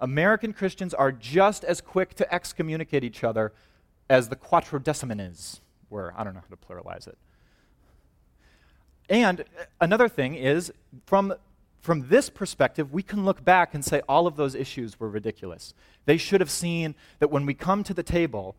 American 0.00 0.52
Christians 0.52 0.94
are 0.94 1.12
just 1.12 1.64
as 1.64 1.80
quick 1.80 2.14
to 2.14 2.34
excommunicate 2.34 3.04
each 3.04 3.22
other 3.22 3.52
as 4.10 4.28
the 4.28 4.36
Quartodecimanes 4.36 5.60
were. 5.90 6.12
I 6.16 6.24
don't 6.24 6.34
know 6.34 6.40
how 6.40 6.54
to 6.54 6.56
pluralize 6.56 7.06
it. 7.06 7.16
And 9.08 9.44
another 9.80 10.08
thing 10.08 10.34
is, 10.34 10.72
from, 11.06 11.34
from 11.80 12.08
this 12.08 12.30
perspective, 12.30 12.92
we 12.92 13.02
can 13.02 13.24
look 13.24 13.44
back 13.44 13.74
and 13.74 13.84
say 13.84 14.00
all 14.08 14.26
of 14.26 14.36
those 14.36 14.54
issues 14.54 14.98
were 14.98 15.08
ridiculous. 15.08 15.74
They 16.06 16.16
should 16.16 16.40
have 16.40 16.50
seen 16.50 16.94
that 17.18 17.30
when 17.30 17.46
we 17.46 17.54
come 17.54 17.84
to 17.84 17.94
the 17.94 18.02
table, 18.02 18.56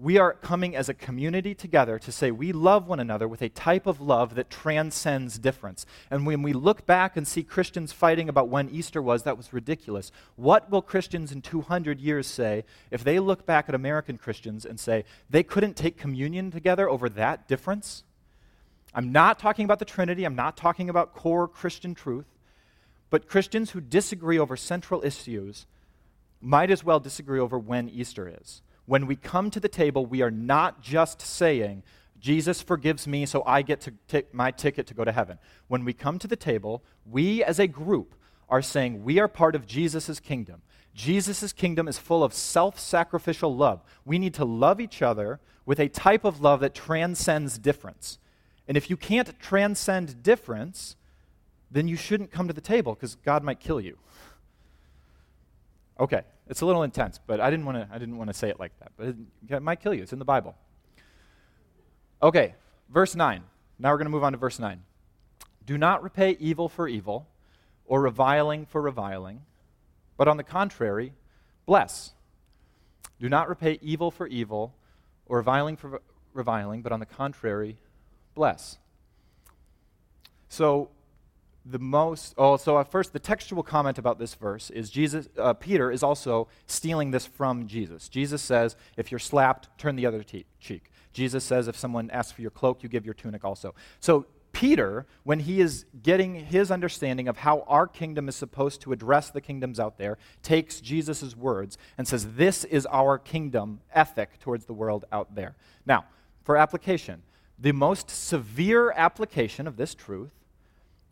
we 0.00 0.16
are 0.16 0.32
coming 0.32 0.74
as 0.74 0.88
a 0.88 0.94
community 0.94 1.54
together 1.54 1.98
to 1.98 2.10
say 2.10 2.30
we 2.30 2.52
love 2.52 2.88
one 2.88 3.00
another 3.00 3.28
with 3.28 3.42
a 3.42 3.50
type 3.50 3.86
of 3.86 4.00
love 4.00 4.34
that 4.34 4.48
transcends 4.48 5.38
difference. 5.38 5.84
And 6.10 6.24
when 6.24 6.40
we 6.40 6.54
look 6.54 6.86
back 6.86 7.18
and 7.18 7.28
see 7.28 7.42
Christians 7.42 7.92
fighting 7.92 8.26
about 8.26 8.48
when 8.48 8.70
Easter 8.70 9.02
was, 9.02 9.24
that 9.24 9.36
was 9.36 9.52
ridiculous. 9.52 10.10
What 10.36 10.70
will 10.70 10.80
Christians 10.80 11.32
in 11.32 11.42
200 11.42 12.00
years 12.00 12.26
say 12.26 12.64
if 12.90 13.04
they 13.04 13.18
look 13.18 13.44
back 13.44 13.68
at 13.68 13.74
American 13.74 14.16
Christians 14.16 14.64
and 14.64 14.80
say 14.80 15.04
they 15.28 15.42
couldn't 15.42 15.76
take 15.76 15.98
communion 15.98 16.50
together 16.50 16.88
over 16.88 17.10
that 17.10 17.46
difference? 17.46 18.02
I'm 18.94 19.12
not 19.12 19.38
talking 19.38 19.66
about 19.66 19.80
the 19.80 19.84
Trinity, 19.84 20.24
I'm 20.24 20.34
not 20.34 20.56
talking 20.56 20.88
about 20.88 21.14
core 21.14 21.46
Christian 21.46 21.94
truth, 21.94 22.26
but 23.10 23.28
Christians 23.28 23.72
who 23.72 23.82
disagree 23.82 24.38
over 24.38 24.56
central 24.56 25.04
issues 25.04 25.66
might 26.40 26.70
as 26.70 26.82
well 26.82 27.00
disagree 27.00 27.38
over 27.38 27.58
when 27.58 27.90
Easter 27.90 28.34
is 28.40 28.62
when 28.86 29.06
we 29.06 29.16
come 29.16 29.50
to 29.50 29.60
the 29.60 29.68
table, 29.68 30.06
we 30.06 30.22
are 30.22 30.30
not 30.30 30.82
just 30.82 31.20
saying, 31.20 31.82
Jesus 32.20 32.60
forgives 32.60 33.06
me, 33.06 33.24
so 33.26 33.42
I 33.46 33.62
get 33.62 33.80
to 33.82 33.94
take 34.08 34.34
my 34.34 34.50
ticket 34.50 34.86
to 34.88 34.94
go 34.94 35.04
to 35.04 35.12
heaven. 35.12 35.38
When 35.68 35.84
we 35.84 35.92
come 35.92 36.18
to 36.18 36.28
the 36.28 36.36
table, 36.36 36.82
we 37.10 37.42
as 37.42 37.58
a 37.58 37.66
group 37.66 38.14
are 38.48 38.62
saying 38.62 39.04
we 39.04 39.18
are 39.18 39.28
part 39.28 39.54
of 39.54 39.66
Jesus' 39.66 40.20
kingdom. 40.20 40.62
Jesus' 40.92 41.52
kingdom 41.52 41.88
is 41.88 41.98
full 41.98 42.22
of 42.22 42.34
self 42.34 42.78
sacrificial 42.78 43.54
love. 43.54 43.82
We 44.04 44.18
need 44.18 44.34
to 44.34 44.44
love 44.44 44.80
each 44.80 45.02
other 45.02 45.40
with 45.64 45.78
a 45.78 45.88
type 45.88 46.24
of 46.24 46.40
love 46.40 46.60
that 46.60 46.74
transcends 46.74 47.58
difference. 47.58 48.18
And 48.66 48.76
if 48.76 48.90
you 48.90 48.96
can't 48.96 49.38
transcend 49.40 50.22
difference, 50.22 50.96
then 51.70 51.88
you 51.88 51.96
shouldn't 51.96 52.32
come 52.32 52.48
to 52.48 52.54
the 52.54 52.60
table 52.60 52.94
because 52.94 53.14
God 53.14 53.44
might 53.44 53.60
kill 53.60 53.80
you. 53.80 53.96
Okay, 55.98 56.22
it's 56.50 56.62
a 56.62 56.66
little 56.66 56.82
intense, 56.82 57.20
but 57.24 57.40
I 57.40 57.48
didn't 57.48 57.64
want 57.64 57.78
to 57.78 57.88
I 57.94 57.98
didn't 57.98 58.18
want 58.18 58.28
to 58.28 58.34
say 58.34 58.50
it 58.50 58.58
like 58.58 58.76
that. 58.80 58.90
But 58.96 59.06
it, 59.06 59.16
it 59.48 59.62
might 59.62 59.80
kill 59.80 59.94
you. 59.94 60.02
It's 60.02 60.12
in 60.12 60.18
the 60.18 60.24
Bible. 60.24 60.56
Okay, 62.20 62.56
verse 62.90 63.14
9. 63.14 63.44
Now 63.78 63.90
we're 63.90 63.96
going 63.96 64.06
to 64.06 64.10
move 64.10 64.24
on 64.24 64.32
to 64.32 64.38
verse 64.38 64.58
9. 64.58 64.82
Do 65.64 65.78
not 65.78 66.02
repay 66.02 66.36
evil 66.40 66.68
for 66.68 66.88
evil 66.88 67.28
or 67.86 68.02
reviling 68.02 68.66
for 68.66 68.82
reviling, 68.82 69.42
but 70.16 70.26
on 70.26 70.36
the 70.36 70.42
contrary, 70.42 71.14
bless. 71.66 72.12
Do 73.20 73.28
not 73.28 73.48
repay 73.48 73.78
evil 73.80 74.10
for 74.10 74.26
evil 74.26 74.74
or 75.26 75.38
reviling 75.38 75.76
for 75.76 76.02
reviling, 76.34 76.82
but 76.82 76.90
on 76.90 76.98
the 76.98 77.06
contrary, 77.06 77.78
bless. 78.34 78.76
So 80.48 80.90
the 81.64 81.78
most 81.78 82.34
oh 82.38 82.56
so 82.56 82.82
first 82.84 83.12
the 83.12 83.18
textual 83.18 83.62
comment 83.62 83.98
about 83.98 84.18
this 84.18 84.34
verse 84.34 84.70
is 84.70 84.88
jesus 84.88 85.28
uh, 85.38 85.52
peter 85.52 85.90
is 85.90 86.02
also 86.02 86.48
stealing 86.66 87.10
this 87.10 87.26
from 87.26 87.66
jesus. 87.66 88.08
Jesus 88.08 88.40
says 88.40 88.76
if 88.96 89.12
you're 89.12 89.18
slapped 89.18 89.68
turn 89.78 89.96
the 89.96 90.06
other 90.06 90.22
te- 90.22 90.46
cheek. 90.58 90.90
Jesus 91.12 91.44
says 91.44 91.68
if 91.68 91.76
someone 91.76 92.10
asks 92.10 92.32
for 92.32 92.40
your 92.42 92.50
cloak 92.50 92.82
you 92.82 92.88
give 92.88 93.04
your 93.04 93.14
tunic 93.14 93.44
also. 93.44 93.74
So 94.00 94.26
Peter, 94.52 95.06
when 95.22 95.40
he 95.40 95.60
is 95.60 95.86
getting 96.02 96.34
his 96.34 96.70
understanding 96.70 97.28
of 97.28 97.38
how 97.38 97.64
our 97.68 97.86
kingdom 97.86 98.28
is 98.28 98.34
supposed 98.34 98.80
to 98.80 98.92
address 98.92 99.30
the 99.30 99.40
kingdoms 99.40 99.78
out 99.78 99.96
there, 99.96 100.18
takes 100.42 100.80
Jesus' 100.80 101.36
words 101.36 101.78
and 101.96 102.06
says, 102.08 102.34
This 102.34 102.64
is 102.64 102.84
our 102.86 103.18
kingdom 103.18 103.80
ethic 103.94 104.40
towards 104.40 104.66
the 104.66 104.72
world 104.72 105.04
out 105.12 105.34
there. 105.34 105.54
Now, 105.86 106.04
for 106.42 106.56
application, 106.56 107.22
the 107.58 107.72
most 107.72 108.10
severe 108.10 108.90
application 108.92 109.66
of 109.66 109.76
this 109.76 109.94
truth 109.94 110.32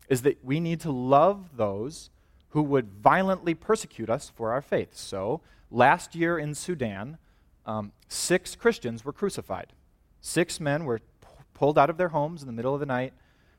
is 0.08 0.22
that 0.22 0.44
we 0.44 0.58
need 0.60 0.80
to 0.80 0.90
love 0.90 1.56
those 1.56 2.10
who 2.50 2.62
would 2.62 2.88
violently 2.88 3.54
persecute 3.54 4.08
us 4.08 4.32
for 4.34 4.52
our 4.52 4.62
faith. 4.62 4.96
So, 4.96 5.42
last 5.70 6.14
year 6.14 6.38
in 6.38 6.54
Sudan, 6.54 7.18
um, 7.66 7.92
six 8.08 8.56
Christians 8.56 9.04
were 9.04 9.12
crucified. 9.12 9.74
Six 10.20 10.58
men 10.58 10.84
were 10.84 10.98
p- 10.98 11.28
pulled 11.52 11.78
out 11.78 11.90
of 11.90 11.98
their 11.98 12.08
homes 12.08 12.40
in 12.42 12.46
the 12.46 12.52
middle 12.52 12.72
of 12.72 12.80
the 12.80 12.86
night 12.86 13.12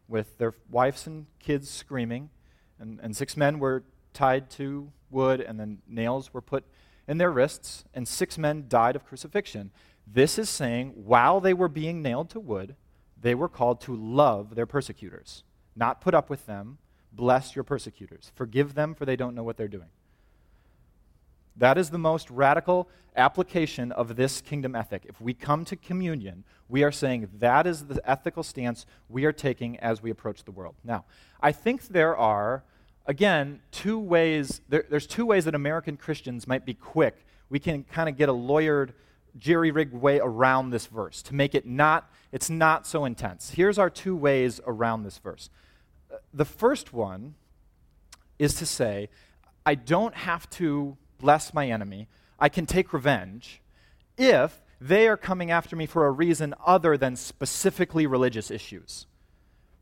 with 0.08 0.38
their 0.40 0.54
wives 0.72 1.06
and 1.06 1.28
kids 1.40 1.70
screaming, 1.70 2.30
and, 2.80 3.00
and 3.02 3.16
six 3.16 3.38
men 3.38 3.60
were 3.60 3.84
tied 4.14 4.50
to 4.50 4.92
wood, 5.12 5.40
and 5.40 5.60
then 5.60 5.78
nails 5.88 6.34
were 6.34 6.42
put 6.42 6.66
in 7.08 7.20
their 7.20 7.32
wrists, 7.32 7.86
and 7.94 8.08
six 8.08 8.38
men 8.38 8.66
died 8.68 8.96
of 8.96 9.06
crucifixion. 9.06 9.72
This 10.06 10.40
is 10.40 10.50
saying 10.50 10.94
while 10.96 11.40
they 11.40 11.54
were 11.54 11.68
being 11.68 12.02
nailed 12.02 12.30
to 12.32 12.40
wood, 12.40 12.76
they 13.22 13.36
were 13.36 13.50
called 13.50 13.82
to 13.82 13.96
love 13.96 14.56
their 14.56 14.66
persecutors, 14.66 15.44
not 15.80 16.02
put 16.02 16.14
up 16.14 16.30
with 16.30 16.46
them. 16.46 16.78
Bless 17.12 17.56
your 17.56 17.64
persecutors. 17.64 18.32
Forgive 18.36 18.76
them, 18.76 18.94
for 18.94 19.06
they 19.06 19.16
don't 19.16 19.34
know 19.34 19.44
what 19.44 19.58
they're 19.58 19.68
doing. 19.68 19.90
That 21.56 21.78
is 21.78 21.90
the 21.90 21.98
most 21.98 22.30
radical 22.30 22.88
application 23.16 23.92
of 23.92 24.16
this 24.16 24.42
kingdom 24.42 24.76
ethic. 24.76 25.06
If 25.08 25.20
we 25.20 25.34
come 25.34 25.66
to 25.66 25.76
communion, 25.76 26.44
we 26.70 26.84
are 26.84 26.92
saying 26.92 27.28
that 27.40 27.68
is 27.68 27.86
the 27.86 28.02
ethical 28.10 28.44
stance 28.44 28.86
we 29.10 29.26
are 29.26 29.34
taking 29.34 29.78
as 29.80 30.02
we 30.02 30.10
approach 30.10 30.44
the 30.44 30.52
world. 30.52 30.76
Now, 30.84 31.06
I 31.42 31.52
think 31.52 31.88
there 31.88 32.16
are, 32.16 32.64
again, 33.06 33.62
two 33.72 34.00
ways, 34.00 34.62
there, 34.70 34.86
there's 34.90 35.08
two 35.08 35.26
ways 35.26 35.46
that 35.46 35.56
American 35.56 35.98
Christians 35.98 36.48
might 36.48 36.66
be 36.66 36.76
quick. 36.76 37.26
We 37.50 37.60
can 37.60 37.84
kind 37.84 38.08
of 38.08 38.16
get 38.16 38.30
a 38.30 38.34
lawyered, 38.34 38.92
jerry 39.38 39.72
rigged 39.72 39.94
way 39.94 40.20
around 40.20 40.70
this 40.70 40.86
verse 40.88 41.22
to 41.24 41.36
make 41.36 41.56
it 41.56 41.66
not, 41.66 42.10
it's 42.32 42.50
not 42.50 42.88
so 42.88 43.06
intense. 43.06 43.52
Here's 43.52 43.78
our 43.78 43.90
two 43.90 44.16
ways 44.16 44.62
around 44.66 45.04
this 45.04 45.18
verse. 45.18 45.50
The 46.34 46.46
first 46.46 46.94
one 46.94 47.36
is 48.38 48.54
to 48.56 48.66
say, 48.66 49.10
I 49.66 49.76
don't 49.76 50.16
have 50.16 50.50
to 50.52 50.98
bless 51.20 51.54
my 51.54 51.70
enemy. 51.70 52.08
I 52.40 52.50
can 52.50 52.66
take 52.66 52.94
revenge 52.94 53.62
if 54.18 54.62
they 54.82 55.08
are 55.08 55.18
coming 55.18 55.52
after 55.52 55.76
me 55.76 55.86
for 55.86 56.06
a 56.06 56.12
reason 56.12 56.56
other 56.66 56.98
than 56.98 57.16
specifically 57.16 58.08
religious 58.08 58.50
issues. 58.50 59.06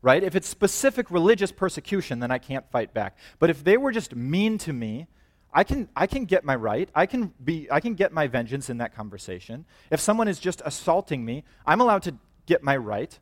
Right? 0.00 0.22
If 0.22 0.36
it's 0.36 0.48
specific 0.48 1.10
religious 1.10 1.50
persecution, 1.50 2.20
then 2.20 2.30
I 2.30 2.38
can't 2.38 2.70
fight 2.70 2.94
back. 2.94 3.16
But 3.38 3.50
if 3.50 3.64
they 3.64 3.76
were 3.76 3.92
just 3.92 4.14
mean 4.14 4.58
to 4.58 4.72
me, 4.72 5.08
I 5.52 5.64
can, 5.64 5.88
I 5.96 6.06
can 6.06 6.24
get 6.24 6.44
my 6.44 6.54
right. 6.54 6.88
I 6.94 7.06
can, 7.06 7.32
be, 7.42 7.68
I 7.70 7.80
can 7.80 7.94
get 7.94 8.12
my 8.12 8.26
vengeance 8.26 8.70
in 8.70 8.78
that 8.78 8.94
conversation. 8.94 9.64
If 9.90 10.00
someone 10.00 10.28
is 10.28 10.38
just 10.38 10.62
assaulting 10.64 11.24
me, 11.24 11.44
I'm 11.66 11.80
allowed 11.80 12.02
to 12.04 12.14
get 12.46 12.62
my 12.62 12.76
right. 12.76 13.18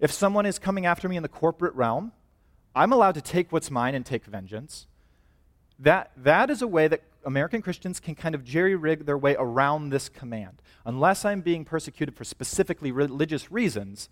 If 0.00 0.10
someone 0.12 0.46
is 0.46 0.58
coming 0.58 0.86
after 0.86 1.08
me 1.08 1.16
in 1.16 1.22
the 1.22 1.28
corporate 1.28 1.74
realm, 1.74 2.12
I'm 2.78 2.92
allowed 2.92 3.16
to 3.16 3.20
take 3.20 3.50
what's 3.50 3.72
mine 3.72 3.96
and 3.96 4.06
take 4.06 4.24
vengeance. 4.24 4.86
That, 5.80 6.12
that 6.16 6.48
is 6.48 6.62
a 6.62 6.68
way 6.68 6.86
that 6.86 7.02
American 7.24 7.60
Christians 7.60 7.98
can 7.98 8.14
kind 8.14 8.36
of 8.36 8.44
jerry 8.44 8.76
rig 8.76 9.04
their 9.04 9.18
way 9.18 9.34
around 9.36 9.90
this 9.90 10.08
command. 10.08 10.62
Unless 10.84 11.24
I'm 11.24 11.40
being 11.40 11.64
persecuted 11.64 12.14
for 12.14 12.22
specifically 12.22 12.92
religious 12.92 13.50
reasons, 13.50 14.08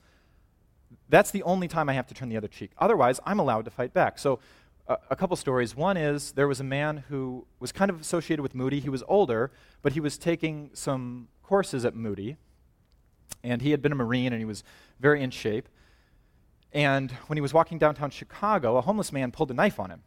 that's 1.09 1.31
the 1.31 1.45
only 1.45 1.69
time 1.69 1.89
I 1.89 1.93
have 1.93 2.09
to 2.09 2.15
turn 2.15 2.29
the 2.29 2.37
other 2.37 2.49
cheek. 2.49 2.73
Otherwise, 2.79 3.21
I'm 3.25 3.39
allowed 3.39 3.67
to 3.67 3.71
fight 3.71 3.95
back. 3.95 4.19
So, 4.19 4.41
uh, 4.89 4.97
a 5.11 5.17
couple 5.17 5.37
stories. 5.37 5.77
One 5.77 5.97
is 5.97 6.33
there 6.33 6.49
was 6.49 6.59
a 6.59 6.65
man 6.65 7.05
who 7.09 7.47
was 7.61 7.71
kind 7.71 7.89
of 7.89 8.01
associated 8.01 8.43
with 8.43 8.55
Moody. 8.55 8.81
He 8.81 8.89
was 8.89 9.05
older, 9.07 9.53
but 9.81 9.93
he 9.93 10.01
was 10.01 10.19
taking 10.19 10.71
some 10.75 11.29
courses 11.45 11.85
at 11.85 11.95
Moody. 11.95 12.37
And 13.45 13.63
he 13.63 13.71
had 13.71 13.81
been 13.81 13.93
a 13.93 13.97
Marine 13.97 14.33
and 14.33 14.41
he 14.41 14.45
was 14.45 14.65
very 14.99 15.23
in 15.23 15.31
shape. 15.31 15.69
And 16.77 17.11
when 17.29 17.39
he 17.39 17.41
was 17.41 17.55
walking 17.55 17.79
downtown 17.79 18.11
Chicago, 18.11 18.77
a 18.77 18.83
homeless 18.83 19.11
man 19.11 19.33
pulled 19.33 19.51
a 19.51 19.55
knife 19.55 19.81
on 19.81 19.91
him. 19.91 20.03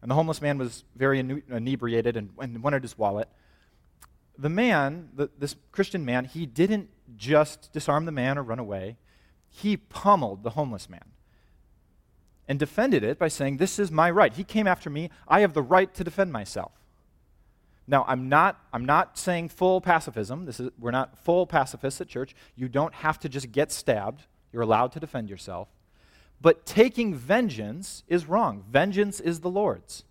And 0.00 0.10
the 0.10 0.14
homeless 0.14 0.40
man 0.40 0.56
was 0.56 0.84
very 0.96 1.18
inebriated 1.18 2.16
and, 2.16 2.30
and 2.38 2.62
wanted 2.62 2.82
his 2.82 2.96
wallet. 2.96 3.28
The 4.38 4.48
man, 4.48 5.10
the, 5.14 5.28
this 5.38 5.54
Christian 5.70 6.06
man, 6.06 6.24
he 6.24 6.46
didn't 6.46 6.88
just 7.14 7.74
disarm 7.74 8.06
the 8.06 8.12
man 8.12 8.38
or 8.38 8.42
run 8.42 8.58
away. 8.58 8.96
He 9.50 9.76
pummeled 9.76 10.44
the 10.44 10.50
homeless 10.50 10.88
man 10.88 11.04
and 12.48 12.58
defended 12.58 13.04
it 13.04 13.18
by 13.18 13.28
saying, 13.28 13.58
This 13.58 13.78
is 13.78 13.90
my 13.90 14.10
right. 14.10 14.32
He 14.32 14.44
came 14.44 14.66
after 14.66 14.88
me. 14.88 15.10
I 15.28 15.40
have 15.40 15.52
the 15.52 15.60
right 15.60 15.92
to 15.92 16.04
defend 16.04 16.32
myself. 16.32 16.72
Now, 17.86 18.06
I'm 18.08 18.30
not, 18.30 18.58
I'm 18.72 18.86
not 18.86 19.18
saying 19.18 19.50
full 19.50 19.82
pacifism. 19.82 20.46
This 20.46 20.58
is, 20.58 20.70
we're 20.78 20.90
not 20.90 21.18
full 21.18 21.46
pacifists 21.46 22.00
at 22.00 22.08
church. 22.08 22.34
You 22.56 22.70
don't 22.70 22.94
have 22.94 23.18
to 23.18 23.28
just 23.28 23.52
get 23.52 23.70
stabbed, 23.70 24.24
you're 24.54 24.62
allowed 24.62 24.92
to 24.92 25.00
defend 25.00 25.28
yourself. 25.28 25.68
But 26.40 26.66
taking 26.66 27.14
vengeance 27.14 28.04
is 28.08 28.26
wrong. 28.26 28.64
Vengeance 28.70 29.20
is 29.20 29.40
the 29.40 29.50
Lord's. 29.50 30.04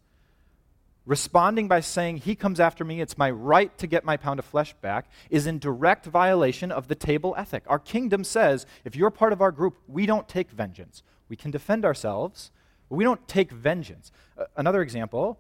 Responding 1.06 1.70
by 1.70 1.80
saying, 1.80 2.18
He 2.18 2.36
comes 2.36 2.60
after 2.60 2.84
me, 2.84 3.00
it's 3.00 3.18
my 3.18 3.32
right 3.32 3.76
to 3.78 3.88
get 3.88 4.04
my 4.04 4.18
pound 4.18 4.40
of 4.40 4.46
flesh 4.46 4.74
back, 4.82 5.10
is 5.30 5.48
in 5.48 5.58
direct 5.58 6.06
violation 6.06 6.70
of 6.70 6.90
the 6.90 6.96
table 6.96 7.34
ethic. 7.38 7.63
Our 7.68 7.80
kingdom 7.80 8.26
says, 8.26 8.66
if 8.84 8.94
you're 8.94 9.10
part 9.10 9.32
of 9.32 9.42
our 9.42 9.52
group, 9.52 9.78
we 9.88 10.06
don't 10.06 10.28
take 10.28 10.52
vengeance. 10.52 11.04
We 11.30 11.38
can 11.38 11.50
defend 11.50 11.86
ourselves, 11.86 12.52
but 12.90 12.96
we 12.96 13.06
don't 13.06 13.26
take 13.26 13.52
vengeance. 13.52 14.12
Uh, 14.38 14.46
another 14.58 14.82
example 14.82 15.40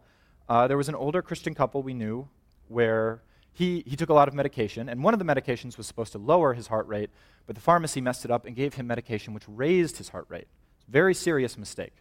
uh, 0.49 0.65
there 0.67 0.77
was 0.77 0.87
an 0.87 0.95
older 0.95 1.21
Christian 1.21 1.53
couple 1.53 1.83
we 1.83 1.93
knew 1.93 2.29
where 2.69 3.21
he, 3.51 3.83
he 3.85 3.95
took 3.95 4.09
a 4.09 4.13
lot 4.13 4.27
of 4.27 4.33
medication, 4.33 4.87
and 4.87 5.03
one 5.03 5.13
of 5.13 5.19
the 5.19 5.25
medications 5.25 5.77
was 5.77 5.87
supposed 5.87 6.13
to 6.13 6.17
lower 6.17 6.53
his 6.53 6.67
heart 6.67 6.87
rate, 6.87 7.09
but 7.45 7.55
the 7.55 7.61
pharmacy 7.61 7.99
messed 7.99 8.23
it 8.23 8.31
up 8.31 8.45
and 8.45 8.55
gave 8.55 8.75
him 8.75 8.87
medication 8.87 9.33
which 9.33 9.43
raised 9.47 9.97
his 9.97 10.09
heart 10.09 10.25
rate. 10.29 10.47
Very 10.87 11.13
serious 11.13 11.57
mistake. 11.57 11.93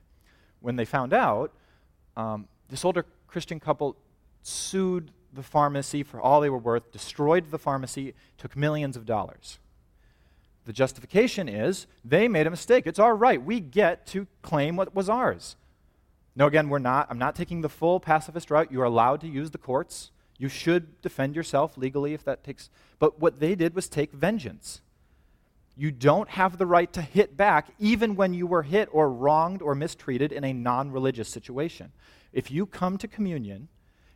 When 0.61 0.77
they 0.77 0.85
found 0.85 1.12
out, 1.12 1.53
um, 2.16 2.49
this 2.68 2.85
older 2.85 3.05
Christian 3.27 3.61
couple 3.61 3.96
sued 4.42 5.11
the 5.33 5.42
pharmacy 5.42 6.03
for 6.03 6.20
all 6.20 6.40
they 6.40 6.51
were 6.51 6.59
worth, 6.59 6.92
destroyed 6.92 7.51
the 7.51 7.59
pharmacy, 7.59 8.14
took 8.38 8.57
millions 8.57 8.96
of 8.96 9.05
dollars. 9.05 9.59
The 10.64 10.72
justification 10.72 11.49
is 11.49 11.87
they 12.05 12.27
made 12.27 12.46
a 12.46 12.51
mistake. 12.51 12.87
It's 12.87 12.99
our 12.99 13.14
right. 13.14 13.42
We 13.42 13.61
get 13.61 14.07
to 14.09 14.27
claim 14.42 14.77
what 14.77 14.94
was 14.94 15.09
ours. 15.09 15.57
No, 16.35 16.46
again, 16.46 16.68
we're 16.68 16.81
not. 16.81 17.07
I'm 17.09 17.18
not 17.18 17.37
taking 17.37 17.61
the 17.61 17.68
full 17.68 18.01
pacifist 18.01 18.51
route. 18.51 18.72
You 18.72 18.81
are 18.83 18.85
allowed 18.85 19.20
to 19.22 19.29
use 19.29 19.53
the 19.53 19.59
courts. 19.59 20.11
You 20.38 20.49
should 20.49 21.01
defend 21.01 21.35
yourself 21.35 21.79
legally 21.79 22.14
if 22.14 22.25
that 22.25 22.44
takes. 22.44 22.68
But 22.99 23.20
what 23.20 23.40
they 23.40 23.55
did 23.55 23.75
was 23.75 23.88
take 23.88 24.12
vengeance. 24.12 24.83
You 25.76 25.90
don't 25.90 26.28
have 26.30 26.56
the 26.56 26.66
right 26.66 26.90
to 26.94 27.02
hit 27.02 27.36
back 27.36 27.68
even 27.78 28.16
when 28.16 28.32
you 28.32 28.46
were 28.46 28.62
hit 28.62 28.88
or 28.92 29.10
wronged 29.10 29.60
or 29.60 29.74
mistreated 29.74 30.32
in 30.32 30.42
a 30.42 30.52
non 30.52 30.90
religious 30.90 31.28
situation. 31.28 31.92
If 32.32 32.50
you 32.50 32.66
come 32.66 32.96
to 32.98 33.08
communion, 33.08 33.68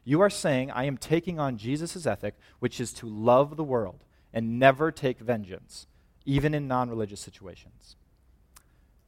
you 0.04 0.20
are 0.20 0.30
saying, 0.30 0.70
I 0.70 0.84
am 0.84 0.96
taking 0.96 1.38
on 1.38 1.58
Jesus' 1.58 2.06
ethic, 2.06 2.34
which 2.58 2.80
is 2.80 2.92
to 2.94 3.06
love 3.06 3.56
the 3.56 3.64
world 3.64 4.04
and 4.32 4.58
never 4.58 4.90
take 4.90 5.18
vengeance, 5.18 5.86
even 6.24 6.54
in 6.54 6.66
non 6.66 6.88
religious 6.88 7.20
situations. 7.20 7.96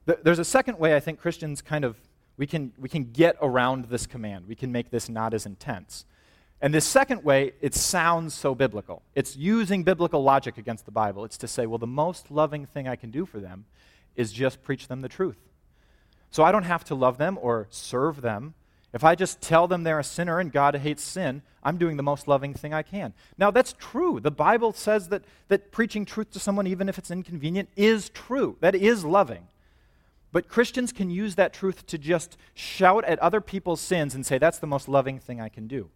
There's 0.05 0.39
a 0.41 0.45
second 0.45 0.79
way 0.79 0.95
I 0.95 1.01
think 1.01 1.21
Christians 1.21 1.63
kind 1.63 1.85
of 1.85 1.97
we 2.37 2.47
can, 2.47 2.73
we 2.79 2.89
can 2.89 3.13
get 3.13 3.37
around 3.41 3.87
this 3.87 4.07
command. 4.07 4.47
We 4.47 4.55
can 4.55 4.73
make 4.73 4.91
this 4.91 5.09
not 5.09 5.35
as 5.35 5.47
intense. 5.47 6.05
And 6.63 6.73
this 6.73 6.87
second 6.87 7.25
way, 7.25 7.55
it 7.61 7.75
sounds 7.75 8.35
so 8.35 8.55
biblical. 8.55 9.03
It's 9.17 9.37
using 9.37 9.83
biblical 9.83 10.23
logic 10.23 10.59
against 10.59 10.85
the 10.85 10.93
Bible. 10.93 11.25
It's 11.25 11.37
to 11.39 11.49
say, 11.49 11.67
well, 11.67 11.79
the 11.79 11.89
most 11.89 12.31
loving 12.31 12.67
thing 12.67 12.87
I 12.87 12.95
can 12.95 13.11
do 13.11 13.27
for 13.27 13.41
them 13.41 13.65
is 14.15 14.33
just 14.33 14.63
preach 14.63 14.87
them 14.87 15.01
the 15.01 15.09
truth. 15.09 15.39
So 16.31 16.45
I 16.45 16.53
don't 16.53 16.63
have 16.63 16.85
to 16.85 16.95
love 16.95 17.19
them 17.19 17.37
or 17.43 17.67
serve 17.71 18.23
them. 18.23 18.55
If 18.95 19.03
I 19.03 19.17
just 19.17 19.41
tell 19.41 19.67
them 19.67 19.83
they're 19.83 19.99
a 19.99 20.05
sinner 20.05 20.39
and 20.39 20.53
God 20.53 20.77
hates 20.77 21.03
sin, 21.03 21.43
I'm 21.65 21.79
doing 21.79 21.97
the 21.97 22.03
most 22.03 22.29
loving 22.29 22.55
thing 22.55 22.73
I 22.73 22.83
can. 22.83 23.13
Now, 23.37 23.51
that's 23.51 23.75
true. 23.79 24.21
The 24.21 24.31
Bible 24.31 24.73
says 24.73 25.09
that, 25.09 25.25
that 25.49 25.73
preaching 25.73 26.05
truth 26.05 26.31
to 26.31 26.39
someone, 26.39 26.69
even 26.69 26.89
if 26.89 26.97
it's 26.97 27.11
inconvenient, 27.11 27.71
is 27.75 28.09
true. 28.11 28.57
That 28.61 28.77
is 28.77 29.05
loving. 29.05 29.49
But 30.31 30.49
Christians 30.49 30.93
can 30.93 31.11
use 31.11 31.35
that 31.35 31.53
truth 31.53 31.87
to 31.87 31.99
just 31.99 32.37
shout 32.55 33.05
at 33.05 33.19
other 33.19 33.41
people's 33.41 33.81
sins 33.81 34.15
and 34.15 34.25
say, 34.25 34.39
that's 34.39 34.59
the 34.59 34.67
most 34.67 34.89
loving 34.89 35.19
thing 35.19 35.41
I 35.41 35.49
can 35.49 35.67
do. 35.67 35.91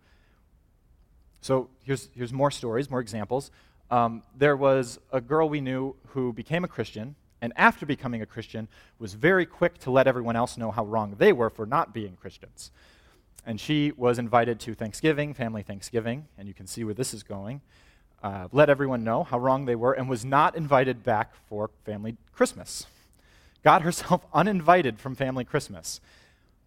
So 1.40 1.68
here's, 1.82 2.08
here's 2.14 2.32
more 2.32 2.50
stories, 2.50 2.90
more 2.90 3.00
examples. 3.00 3.50
Um, 3.90 4.22
there 4.36 4.56
was 4.56 4.98
a 5.12 5.20
girl 5.20 5.48
we 5.48 5.60
knew 5.60 5.94
who 6.08 6.32
became 6.32 6.64
a 6.64 6.68
Christian, 6.68 7.14
and 7.40 7.52
after 7.56 7.86
becoming 7.86 8.22
a 8.22 8.26
Christian, 8.26 8.68
was 8.98 9.14
very 9.14 9.46
quick 9.46 9.78
to 9.78 9.90
let 9.90 10.06
everyone 10.06 10.36
else 10.36 10.56
know 10.56 10.70
how 10.70 10.84
wrong 10.84 11.14
they 11.18 11.32
were 11.32 11.50
for 11.50 11.66
not 11.66 11.94
being 11.94 12.16
Christians. 12.16 12.70
And 13.44 13.60
she 13.60 13.92
was 13.96 14.18
invited 14.18 14.58
to 14.60 14.74
Thanksgiving, 14.74 15.34
family 15.34 15.62
Thanksgiving, 15.62 16.26
and 16.36 16.48
you 16.48 16.54
can 16.54 16.66
see 16.66 16.82
where 16.82 16.94
this 16.94 17.14
is 17.14 17.22
going. 17.22 17.60
Uh, 18.22 18.48
let 18.50 18.68
everyone 18.68 19.04
know 19.04 19.22
how 19.22 19.38
wrong 19.38 19.66
they 19.66 19.76
were, 19.76 19.92
and 19.92 20.08
was 20.08 20.24
not 20.24 20.56
invited 20.56 21.04
back 21.04 21.34
for 21.48 21.70
family 21.84 22.16
Christmas 22.32 22.86
got 23.66 23.82
herself 23.82 24.24
uninvited 24.32 25.00
from 25.00 25.16
family 25.16 25.44
Christmas. 25.44 26.00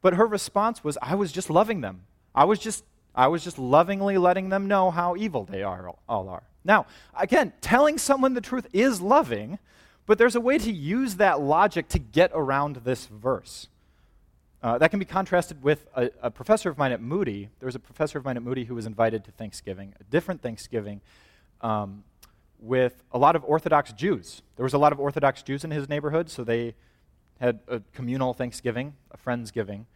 But 0.02 0.16
her 0.16 0.28
response 0.28 0.84
was, 0.84 0.98
I 1.02 1.16
was 1.16 1.32
just 1.32 1.50
loving 1.50 1.80
them. 1.80 2.02
I 2.36 2.44
was 2.44 2.60
just, 2.60 2.84
I 3.20 3.28
was 3.28 3.44
just 3.44 3.60
lovingly 3.60 4.18
letting 4.18 4.48
them 4.48 4.70
know 4.70 4.92
how 4.92 5.18
evil 5.18 5.44
they 5.44 5.62
are, 5.62 5.94
all 6.08 6.30
are. 6.30 6.44
Now, 6.64 6.86
again, 7.20 7.52
telling 7.60 7.98
someone 7.98 8.34
the 8.34 8.40
truth 8.40 8.66
is 8.72 9.02
loving, 9.02 9.60
but 10.06 10.18
there's 10.18 10.38
a 10.38 10.40
way 10.40 10.58
to 10.58 10.72
use 10.72 11.16
that 11.16 11.42
logic 11.42 11.90
to 11.90 12.00
get 12.00 12.32
around 12.34 12.78
this 12.78 13.08
verse. 13.08 13.68
Uh, 14.64 14.78
that 14.78 14.90
can 14.90 15.00
be 15.00 15.06
contrasted 15.06 15.62
with 15.62 15.86
a, 15.98 16.10
a, 16.22 16.32
professor 16.32 16.70
of 16.70 16.78
mine 16.78 16.94
at 16.94 17.02
Moody. 17.02 17.50
There 17.60 17.66
was 17.66 17.76
a 17.76 17.80
professor 17.80 18.18
of 18.18 18.24
mine 18.24 18.38
at 18.38 18.44
Moody 18.44 18.64
who 18.64 18.76
was 18.76 18.86
invited 18.86 19.26
to 19.26 19.32
Thanksgiving, 19.32 19.96
a 20.00 20.04
different 20.06 20.42
Thanksgiving, 20.42 21.02
um, 21.60 22.06
with 22.58 23.04
a 23.12 23.18
lot 23.18 23.36
of 23.36 23.44
Orthodox 23.44 23.92
Jews. 23.92 24.44
There 24.56 24.64
was 24.64 24.74
a 24.74 24.78
lot 24.78 24.94
of 24.94 25.00
Orthodox 25.02 25.44
Jews 25.44 25.66
in 25.66 25.72
his 25.72 25.90
neighborhood, 25.90 26.30
so 26.30 26.46
they 26.46 26.74
had 27.42 27.60
a 27.68 27.82
communal 27.92 28.34
Thanksgiving, 28.34 28.94
a 29.12 29.18
Friendsgiving. 29.18 29.88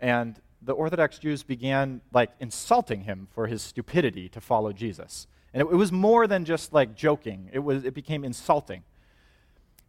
And 0.00 0.40
the 0.64 0.72
Orthodox 0.72 1.18
Jews 1.18 1.42
began 1.42 2.00
like 2.12 2.30
insulting 2.40 3.02
him 3.02 3.28
for 3.30 3.46
his 3.46 3.62
stupidity 3.62 4.28
to 4.30 4.40
follow 4.40 4.72
Jesus. 4.72 5.26
And 5.52 5.60
it, 5.62 5.66
it 5.70 5.76
was 5.76 5.92
more 5.92 6.26
than 6.26 6.44
just 6.44 6.72
like 6.72 6.94
joking, 6.94 7.50
it, 7.52 7.60
was, 7.60 7.84
it 7.84 7.94
became 7.94 8.24
insulting 8.24 8.82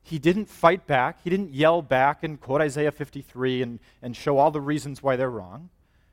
he 0.05 0.19
didn't 0.19 0.45
fight 0.45 0.85
back. 0.85 1.17
He 1.23 1.31
didn't 1.31 1.51
yell 1.51 1.81
back 1.81 2.23
and 2.23 2.39
quote 2.39 2.61
Isaiah 2.61 2.91
53 2.91 3.63
and, 3.63 3.79
and 4.03 4.15
show 4.15 4.37
all 4.37 4.51
the 4.51 4.61
reasons 4.61 5.01
why 5.01 5.15
they're 5.15 5.31
wrong. 5.31 5.69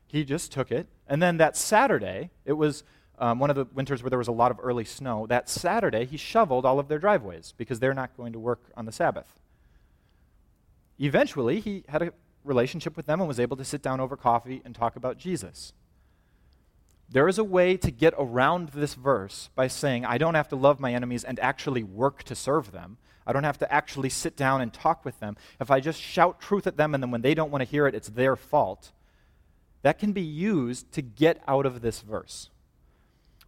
He 0.07 0.23
just 0.23 0.51
took 0.51 0.71
it. 0.71 0.87
And 1.07 1.21
then 1.21 1.37
that 1.37 1.55
Saturday, 1.55 2.31
it 2.43 2.53
was 2.53 2.83
um, 3.19 3.37
one 3.37 3.51
of 3.51 3.55
the 3.55 3.65
winters 3.65 4.01
where 4.01 4.09
there 4.09 4.17
was 4.17 4.27
a 4.27 4.31
lot 4.31 4.49
of 4.49 4.57
early 4.63 4.83
snow. 4.83 5.27
That 5.27 5.47
Saturday, 5.47 6.05
he 6.05 6.17
shoveled 6.17 6.65
all 6.65 6.79
of 6.79 6.87
their 6.87 6.97
driveways 6.97 7.53
because 7.55 7.79
they're 7.79 7.93
not 7.93 8.17
going 8.17 8.33
to 8.33 8.39
work 8.39 8.63
on 8.75 8.85
the 8.85 8.91
Sabbath. 8.91 9.39
Eventually, 10.99 11.59
he 11.59 11.83
had 11.87 12.01
a 12.01 12.13
relationship 12.43 12.97
with 12.97 13.05
them 13.05 13.19
and 13.19 13.27
was 13.27 13.39
able 13.39 13.57
to 13.57 13.65
sit 13.65 13.81
down 13.81 13.99
over 13.99 14.15
coffee 14.15 14.61
and 14.65 14.75
talk 14.75 14.95
about 14.95 15.17
Jesus. 15.17 15.73
There 17.09 17.27
is 17.27 17.37
a 17.37 17.43
way 17.43 17.77
to 17.77 17.91
get 17.91 18.13
around 18.17 18.69
this 18.69 18.95
verse 18.95 19.49
by 19.55 19.67
saying, 19.67 20.05
I 20.05 20.17
don't 20.17 20.35
have 20.35 20.49
to 20.49 20.55
love 20.55 20.79
my 20.79 20.93
enemies 20.93 21.23
and 21.23 21.39
actually 21.39 21.83
work 21.83 22.23
to 22.23 22.35
serve 22.35 22.71
them. 22.71 22.97
I 23.25 23.33
don't 23.33 23.43
have 23.43 23.59
to 23.59 23.71
actually 23.71 24.09
sit 24.09 24.35
down 24.35 24.61
and 24.61 24.73
talk 24.73 25.05
with 25.05 25.19
them. 25.19 25.37
If 25.59 25.69
I 25.69 25.79
just 25.79 26.01
shout 26.01 26.41
truth 26.41 26.67
at 26.67 26.77
them 26.77 26.93
and 26.93 27.03
then 27.03 27.11
when 27.11 27.21
they 27.21 27.33
don't 27.33 27.51
want 27.51 27.61
to 27.61 27.69
hear 27.69 27.87
it, 27.87 27.95
it's 27.95 28.09
their 28.09 28.35
fault, 28.35 28.91
that 29.83 29.99
can 29.99 30.11
be 30.11 30.21
used 30.21 30.91
to 30.93 31.01
get 31.01 31.41
out 31.47 31.65
of 31.65 31.81
this 31.81 32.01
verse. 32.01 32.49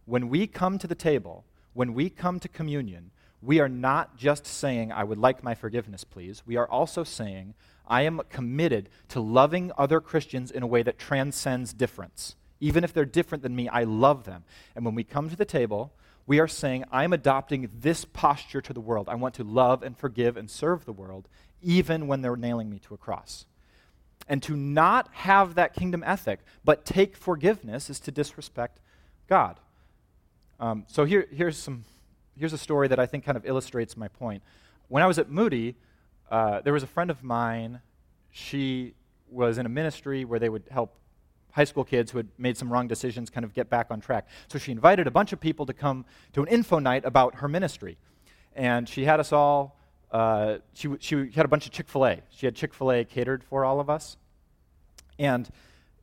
When 0.04 0.28
we 0.28 0.46
come 0.46 0.78
to 0.78 0.86
the 0.86 0.94
table, 0.94 1.44
when 1.72 1.92
we 1.92 2.08
come 2.08 2.38
to 2.40 2.48
communion, 2.48 3.10
we 3.42 3.60
are 3.60 3.68
not 3.68 4.16
just 4.16 4.46
saying, 4.46 4.92
I 4.92 5.04
would 5.04 5.18
like 5.18 5.42
my 5.42 5.54
forgiveness, 5.54 6.04
please. 6.04 6.42
We 6.46 6.56
are 6.56 6.68
also 6.68 7.04
saying, 7.04 7.54
I 7.86 8.02
am 8.02 8.20
committed 8.30 8.88
to 9.08 9.20
loving 9.20 9.72
other 9.78 10.00
Christians 10.00 10.50
in 10.50 10.62
a 10.62 10.66
way 10.66 10.82
that 10.82 10.98
transcends 10.98 11.72
difference. 11.72 12.36
Even 12.60 12.84
if 12.84 12.92
they're 12.92 13.04
different 13.04 13.42
than 13.42 13.54
me, 13.54 13.68
I 13.68 13.84
love 13.84 14.24
them. 14.24 14.44
And 14.74 14.84
when 14.84 14.94
we 14.94 15.04
come 15.04 15.28
to 15.28 15.36
the 15.36 15.44
table, 15.44 15.92
we 16.26 16.40
are 16.40 16.48
saying, 16.48 16.84
I'm 16.90 17.12
adopting 17.12 17.70
this 17.80 18.04
posture 18.04 18.60
to 18.60 18.72
the 18.72 18.80
world. 18.80 19.08
I 19.08 19.14
want 19.14 19.34
to 19.34 19.44
love 19.44 19.82
and 19.82 19.96
forgive 19.96 20.36
and 20.36 20.50
serve 20.50 20.84
the 20.84 20.92
world, 20.92 21.28
even 21.62 22.06
when 22.06 22.22
they're 22.22 22.36
nailing 22.36 22.70
me 22.70 22.78
to 22.80 22.94
a 22.94 22.98
cross. 22.98 23.46
And 24.28 24.42
to 24.42 24.56
not 24.56 25.08
have 25.12 25.54
that 25.54 25.74
kingdom 25.74 26.02
ethic, 26.04 26.40
but 26.64 26.84
take 26.84 27.16
forgiveness, 27.16 27.88
is 27.88 28.00
to 28.00 28.10
disrespect 28.10 28.80
God. 29.28 29.60
Um, 30.58 30.84
so 30.88 31.04
here, 31.04 31.28
here's, 31.30 31.56
some, 31.56 31.84
here's 32.36 32.52
a 32.52 32.58
story 32.58 32.88
that 32.88 32.98
I 32.98 33.06
think 33.06 33.24
kind 33.24 33.36
of 33.36 33.46
illustrates 33.46 33.96
my 33.96 34.08
point. 34.08 34.42
When 34.88 35.02
I 35.02 35.06
was 35.06 35.18
at 35.18 35.30
Moody, 35.30 35.76
uh, 36.30 36.60
there 36.62 36.72
was 36.72 36.82
a 36.82 36.86
friend 36.86 37.10
of 37.10 37.22
mine. 37.22 37.80
She 38.30 38.94
was 39.30 39.58
in 39.58 39.66
a 39.66 39.68
ministry 39.68 40.24
where 40.24 40.38
they 40.38 40.48
would 40.48 40.64
help 40.70 40.96
high 41.52 41.64
school 41.64 41.84
kids 41.84 42.10
who 42.10 42.18
had 42.18 42.28
made 42.36 42.56
some 42.56 42.70
wrong 42.70 42.86
decisions 42.86 43.30
kind 43.30 43.44
of 43.44 43.54
get 43.54 43.70
back 43.70 43.86
on 43.90 44.00
track. 44.00 44.28
So 44.48 44.58
she 44.58 44.72
invited 44.72 45.06
a 45.06 45.10
bunch 45.10 45.32
of 45.32 45.40
people 45.40 45.64
to 45.66 45.72
come 45.72 46.04
to 46.34 46.42
an 46.42 46.48
info 46.48 46.78
night 46.78 47.04
about 47.04 47.36
her 47.36 47.48
ministry. 47.48 47.96
And 48.54 48.86
she 48.88 49.04
had 49.04 49.20
us 49.20 49.32
all, 49.32 49.78
uh, 50.10 50.58
she, 50.74 50.90
she 51.00 51.30
had 51.34 51.46
a 51.46 51.48
bunch 51.48 51.66
of 51.66 51.72
Chick 51.72 51.88
fil 51.88 52.06
A. 52.06 52.20
She 52.30 52.46
had 52.46 52.54
Chick 52.54 52.74
fil 52.74 52.92
A 52.92 53.04
catered 53.04 53.42
for 53.42 53.64
all 53.64 53.80
of 53.80 53.88
us. 53.88 54.18
And 55.18 55.48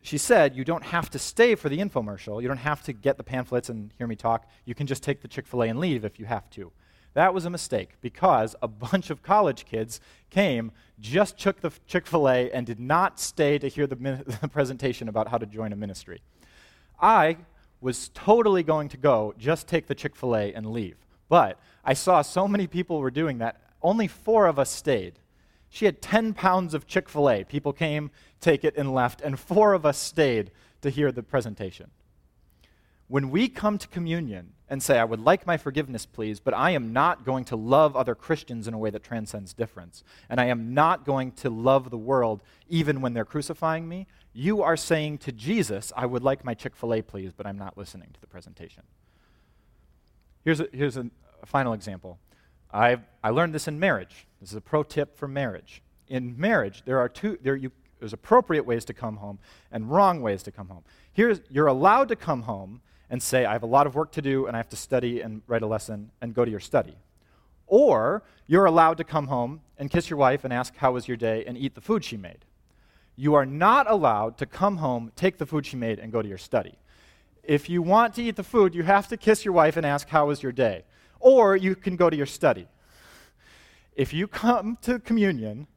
she 0.01 0.17
said, 0.17 0.55
You 0.55 0.63
don't 0.63 0.83
have 0.83 1.09
to 1.11 1.19
stay 1.19 1.55
for 1.55 1.69
the 1.69 1.77
infomercial. 1.77 2.41
You 2.41 2.47
don't 2.47 2.57
have 2.57 2.81
to 2.83 2.93
get 2.93 3.17
the 3.17 3.23
pamphlets 3.23 3.69
and 3.69 3.91
hear 3.97 4.07
me 4.07 4.15
talk. 4.15 4.47
You 4.65 4.73
can 4.73 4.87
just 4.87 5.03
take 5.03 5.21
the 5.21 5.27
Chick 5.27 5.45
fil 5.45 5.63
A 5.63 5.67
and 5.67 5.79
leave 5.79 6.03
if 6.03 6.19
you 6.19 6.25
have 6.25 6.49
to. 6.51 6.71
That 7.13 7.33
was 7.33 7.45
a 7.45 7.49
mistake 7.49 7.91
because 8.01 8.55
a 8.61 8.67
bunch 8.67 9.09
of 9.09 9.21
college 9.21 9.65
kids 9.65 9.99
came, 10.29 10.71
just 10.99 11.37
took 11.37 11.61
the 11.61 11.71
Chick 11.85 12.07
fil 12.07 12.27
A, 12.27 12.49
and 12.51 12.65
did 12.65 12.79
not 12.79 13.19
stay 13.19 13.57
to 13.59 13.67
hear 13.67 13.85
the, 13.85 13.95
min- 13.95 14.23
the 14.41 14.47
presentation 14.47 15.07
about 15.07 15.27
how 15.27 15.37
to 15.37 15.45
join 15.45 15.73
a 15.73 15.75
ministry. 15.75 16.21
I 16.99 17.37
was 17.81 18.09
totally 18.13 18.63
going 18.63 18.89
to 18.89 18.97
go, 18.97 19.33
just 19.37 19.67
take 19.67 19.87
the 19.87 19.95
Chick 19.95 20.15
fil 20.15 20.35
A 20.35 20.53
and 20.53 20.71
leave. 20.71 20.95
But 21.29 21.59
I 21.83 21.93
saw 21.93 22.21
so 22.21 22.47
many 22.47 22.65
people 22.67 22.99
were 22.99 23.11
doing 23.11 23.39
that, 23.39 23.61
only 23.81 24.07
four 24.07 24.47
of 24.47 24.57
us 24.57 24.69
stayed. 24.69 25.19
She 25.69 25.85
had 25.85 26.01
10 26.01 26.33
pounds 26.33 26.73
of 26.73 26.87
Chick 26.87 27.09
fil 27.09 27.29
A. 27.29 27.43
People 27.43 27.73
came, 27.73 28.11
take 28.39 28.63
it, 28.63 28.77
and 28.77 28.93
left, 28.93 29.21
and 29.21 29.39
four 29.39 29.73
of 29.73 29.85
us 29.85 29.97
stayed 29.97 30.51
to 30.81 30.89
hear 30.89 31.11
the 31.11 31.23
presentation. 31.23 31.89
When 33.07 33.29
we 33.29 33.49
come 33.49 33.77
to 33.77 33.87
communion 33.87 34.53
and 34.69 34.81
say, 34.81 34.97
I 34.97 35.03
would 35.03 35.19
like 35.19 35.45
my 35.45 35.57
forgiveness, 35.57 36.05
please, 36.05 36.39
but 36.39 36.53
I 36.53 36.71
am 36.71 36.93
not 36.93 37.25
going 37.25 37.45
to 37.45 37.55
love 37.55 37.95
other 37.95 38.15
Christians 38.15 38.67
in 38.67 38.73
a 38.73 38.77
way 38.77 38.89
that 38.89 39.03
transcends 39.03 39.53
difference, 39.53 40.03
and 40.29 40.39
I 40.39 40.45
am 40.45 40.73
not 40.73 41.05
going 41.05 41.31
to 41.33 41.49
love 41.49 41.89
the 41.89 41.97
world 41.97 42.41
even 42.69 43.01
when 43.01 43.13
they're 43.13 43.25
crucifying 43.25 43.87
me, 43.87 44.07
you 44.33 44.63
are 44.63 44.77
saying 44.77 45.19
to 45.19 45.31
Jesus, 45.31 45.91
I 45.95 46.05
would 46.05 46.23
like 46.23 46.43
my 46.43 46.53
Chick 46.53 46.75
fil 46.75 46.93
A, 46.93 47.01
please, 47.01 47.33
but 47.35 47.45
I'm 47.45 47.57
not 47.57 47.77
listening 47.77 48.09
to 48.13 48.21
the 48.21 48.27
presentation. 48.27 48.83
Here's 50.43 50.59
a, 50.59 50.67
here's 50.73 50.97
a, 50.97 51.09
a 51.41 51.45
final 51.45 51.73
example. 51.73 52.19
i 52.73 52.97
I 53.23 53.29
learned 53.29 53.53
this 53.53 53.67
in 53.67 53.79
marriage. 53.79 54.27
This 54.41 54.49
is 54.49 54.55
a 54.55 54.61
pro 54.61 54.83
tip 54.83 55.17
for 55.17 55.27
marriage. 55.27 55.81
In 56.07 56.37
marriage, 56.37 56.83
there 56.85 56.99
are 56.99 57.07
two, 57.07 57.37
there 57.41 57.55
you, 57.55 57.71
there's 57.99 58.13
appropriate 58.13 58.65
ways 58.65 58.83
to 58.85 58.93
come 58.93 59.17
home 59.17 59.39
and 59.71 59.89
wrong 59.89 60.21
ways 60.21 60.43
to 60.43 60.51
come 60.51 60.67
home. 60.67 60.83
Here's, 61.13 61.41
you're 61.49 61.67
allowed 61.67 62.09
to 62.09 62.15
come 62.15 62.41
home 62.41 62.81
and 63.13 63.21
say, 63.21 63.45
I 63.45 63.53
have 63.53 63.61
a 63.61 63.67
lot 63.67 63.85
of 63.85 63.93
work 63.93 64.11
to 64.13 64.23
do 64.23 64.47
and 64.47 64.55
I 64.55 64.59
have 64.59 64.69
to 64.69 64.75
study 64.75 65.21
and 65.21 65.43
write 65.45 65.61
a 65.61 65.67
lesson 65.67 66.09
and 66.19 66.33
go 66.33 66.43
to 66.43 66.49
your 66.49 66.59
study. 66.59 66.95
Or 67.67 68.23
you're 68.47 68.65
allowed 68.65 68.97
to 68.97 69.03
come 69.03 69.27
home 69.27 69.61
and 69.77 69.91
kiss 69.91 70.09
your 70.09 70.17
wife 70.17 70.43
and 70.43 70.51
ask, 70.51 70.75
How 70.77 70.93
was 70.93 71.07
your 71.07 71.15
day? 71.15 71.45
and 71.45 71.55
eat 71.55 71.75
the 71.75 71.81
food 71.81 72.03
she 72.03 72.17
made. 72.17 72.39
You 73.15 73.35
are 73.35 73.45
not 73.45 73.87
allowed 73.87 74.39
to 74.39 74.47
come 74.47 74.77
home, 74.77 75.11
take 75.15 75.37
the 75.37 75.45
food 75.45 75.67
she 75.67 75.75
made, 75.77 75.99
and 75.99 76.11
go 76.11 76.23
to 76.23 76.27
your 76.27 76.39
study. 76.39 76.73
If 77.43 77.69
you 77.69 77.83
want 77.83 78.15
to 78.15 78.23
eat 78.23 78.35
the 78.35 78.43
food, 78.43 78.73
you 78.73 78.81
have 78.81 79.07
to 79.09 79.15
kiss 79.15 79.45
your 79.45 79.53
wife 79.53 79.77
and 79.77 79.85
ask, 79.85 80.09
How 80.09 80.25
was 80.25 80.41
your 80.41 80.51
day? 80.51 80.83
Or 81.19 81.55
you 81.55 81.75
can 81.75 81.95
go 81.95 82.09
to 82.09 82.17
your 82.17 82.25
study. 82.25 82.67
If 83.95 84.11
you 84.11 84.27
come 84.27 84.79
to 84.81 84.97
communion 84.97 85.67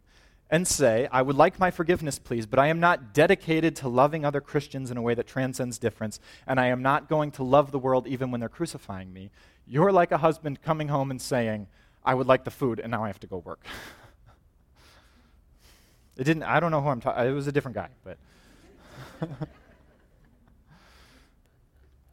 and 0.50 0.66
say, 0.66 1.08
I 1.10 1.22
would 1.22 1.36
like 1.36 1.58
my 1.58 1.70
forgiveness, 1.70 2.18
please, 2.18 2.46
but 2.46 2.58
I 2.58 2.68
am 2.68 2.78
not 2.78 3.12
dedicated 3.12 3.74
to 3.76 3.88
loving 3.88 4.24
other 4.24 4.40
Christians 4.40 4.90
in 4.90 4.96
a 4.96 5.02
way 5.02 5.14
that 5.14 5.26
transcends 5.26 5.78
difference, 5.78 6.20
and 6.46 6.60
I 6.60 6.66
am 6.66 6.82
not 6.82 7.08
going 7.08 7.32
to 7.32 7.42
love 7.42 7.72
the 7.72 7.78
world 7.78 8.06
even 8.06 8.30
when 8.30 8.40
they're 8.40 8.48
crucifying 8.48 9.12
me, 9.12 9.30
you're 9.66 9.90
like 9.90 10.12
a 10.12 10.18
husband 10.18 10.62
coming 10.62 10.88
home 10.88 11.10
and 11.10 11.20
saying, 11.20 11.66
I 12.04 12.14
would 12.14 12.28
like 12.28 12.44
the 12.44 12.52
food, 12.52 12.78
and 12.78 12.92
now 12.92 13.02
I 13.02 13.08
have 13.08 13.18
to 13.20 13.26
go 13.26 13.38
work. 13.38 13.66
it 16.16 16.24
didn't, 16.24 16.44
I 16.44 16.60
don't 16.60 16.70
know 16.70 16.80
who 16.80 16.88
I'm 16.88 17.00
talking, 17.00 17.26
it 17.26 17.32
was 17.32 17.48
a 17.48 17.52
different 17.52 17.74
guy, 17.74 17.88
but. 18.04 18.18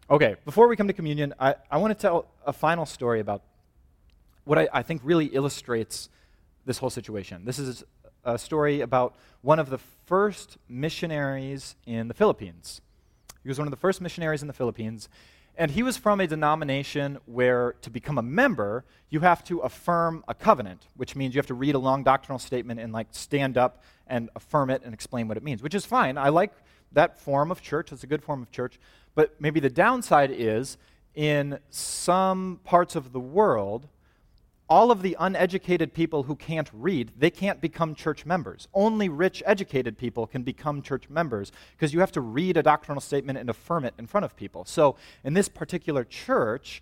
okay, 0.09 0.37
before 0.43 0.67
we 0.67 0.75
come 0.75 0.87
to 0.87 0.93
communion, 0.93 1.35
I, 1.39 1.53
I 1.69 1.77
want 1.77 1.95
to 1.97 2.01
tell 2.01 2.25
a 2.45 2.53
final 2.53 2.87
story 2.87 3.19
about 3.19 3.43
what 4.45 4.57
I, 4.57 4.67
I 4.73 4.81
think 4.81 5.01
really 5.03 5.27
illustrates 5.27 6.09
this 6.65 6.79
whole 6.79 6.89
situation. 6.89 7.45
This 7.45 7.59
is 7.59 7.83
a 8.23 8.37
story 8.37 8.81
about 8.81 9.15
one 9.41 9.59
of 9.59 9.69
the 9.69 9.77
first 9.77 10.57
missionaries 10.69 11.75
in 11.85 12.07
the 12.07 12.13
Philippines. 12.13 12.81
He 13.41 13.49
was 13.49 13.57
one 13.57 13.67
of 13.67 13.71
the 13.71 13.77
first 13.77 14.01
missionaries 14.01 14.41
in 14.41 14.47
the 14.47 14.53
Philippines, 14.53 15.09
and 15.55 15.69
he 15.71 15.83
was 15.83 15.97
from 15.97 16.19
a 16.19 16.27
denomination 16.27 17.19
where 17.25 17.73
to 17.81 17.89
become 17.89 18.17
a 18.17 18.23
member, 18.23 18.85
you 19.09 19.19
have 19.19 19.43
to 19.45 19.59
affirm 19.59 20.23
a 20.27 20.33
covenant, 20.33 20.87
which 20.95 21.15
means 21.15 21.35
you 21.35 21.39
have 21.39 21.47
to 21.47 21.53
read 21.53 21.75
a 21.75 21.79
long 21.79 22.03
doctrinal 22.03 22.39
statement 22.39 22.79
and 22.79 22.91
like 22.91 23.07
stand 23.11 23.57
up 23.57 23.83
and 24.07 24.29
affirm 24.35 24.69
it 24.69 24.81
and 24.83 24.93
explain 24.93 25.27
what 25.27 25.37
it 25.37 25.43
means, 25.43 25.61
which 25.61 25.75
is 25.75 25.85
fine. 25.85 26.17
I 26.17 26.29
like 26.29 26.53
that 26.93 27.19
form 27.19 27.51
of 27.51 27.61
church. 27.61 27.91
It's 27.91 28.03
a 28.03 28.07
good 28.07 28.23
form 28.23 28.41
of 28.41 28.51
church. 28.51 28.79
But 29.13 29.39
maybe 29.39 29.59
the 29.59 29.69
downside 29.69 30.31
is 30.31 30.77
in 31.13 31.59
some 31.69 32.59
parts 32.63 32.95
of 32.95 33.11
the 33.13 33.19
world, 33.19 33.87
all 34.73 34.89
of 34.89 35.03
the 35.03 35.15
uneducated 35.19 35.93
people 35.93 36.23
who 36.23 36.35
can't 36.35 36.67
read, 36.73 37.11
they 37.15 37.29
can't 37.29 37.61
become 37.61 37.93
church 37.93 38.25
members. 38.25 38.67
Only 38.73 39.07
rich, 39.07 39.43
educated 39.45 39.99
people 39.99 40.25
can 40.25 40.41
become 40.41 40.81
church 40.81 41.07
members 41.11 41.51
because 41.73 41.93
you 41.93 41.99
have 41.99 42.11
to 42.13 42.21
read 42.21 42.57
a 42.57 42.63
doctrinal 42.63 42.99
statement 42.99 43.37
and 43.37 43.51
affirm 43.51 43.85
it 43.85 43.93
in 43.99 44.07
front 44.07 44.25
of 44.25 44.35
people. 44.35 44.65
So, 44.65 44.95
in 45.23 45.35
this 45.35 45.47
particular 45.47 46.03
church, 46.03 46.81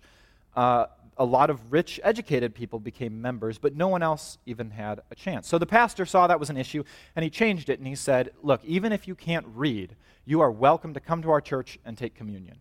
uh, 0.56 0.86
a 1.18 1.24
lot 1.26 1.50
of 1.50 1.70
rich, 1.70 2.00
educated 2.02 2.54
people 2.54 2.80
became 2.80 3.20
members, 3.20 3.58
but 3.58 3.76
no 3.76 3.88
one 3.88 4.02
else 4.02 4.38
even 4.46 4.70
had 4.70 5.00
a 5.10 5.14
chance. 5.14 5.46
So 5.46 5.58
the 5.58 5.66
pastor 5.66 6.06
saw 6.06 6.26
that 6.28 6.40
was 6.40 6.48
an 6.48 6.56
issue, 6.56 6.84
and 7.14 7.22
he 7.22 7.28
changed 7.28 7.68
it, 7.68 7.78
and 7.78 7.86
he 7.86 7.94
said, 7.94 8.30
Look, 8.42 8.64
even 8.64 8.92
if 8.92 9.06
you 9.06 9.14
can't 9.14 9.44
read, 9.54 9.96
you 10.24 10.40
are 10.40 10.50
welcome 10.50 10.94
to 10.94 11.00
come 11.00 11.20
to 11.20 11.30
our 11.30 11.42
church 11.42 11.78
and 11.84 11.98
take 11.98 12.14
communion. 12.14 12.56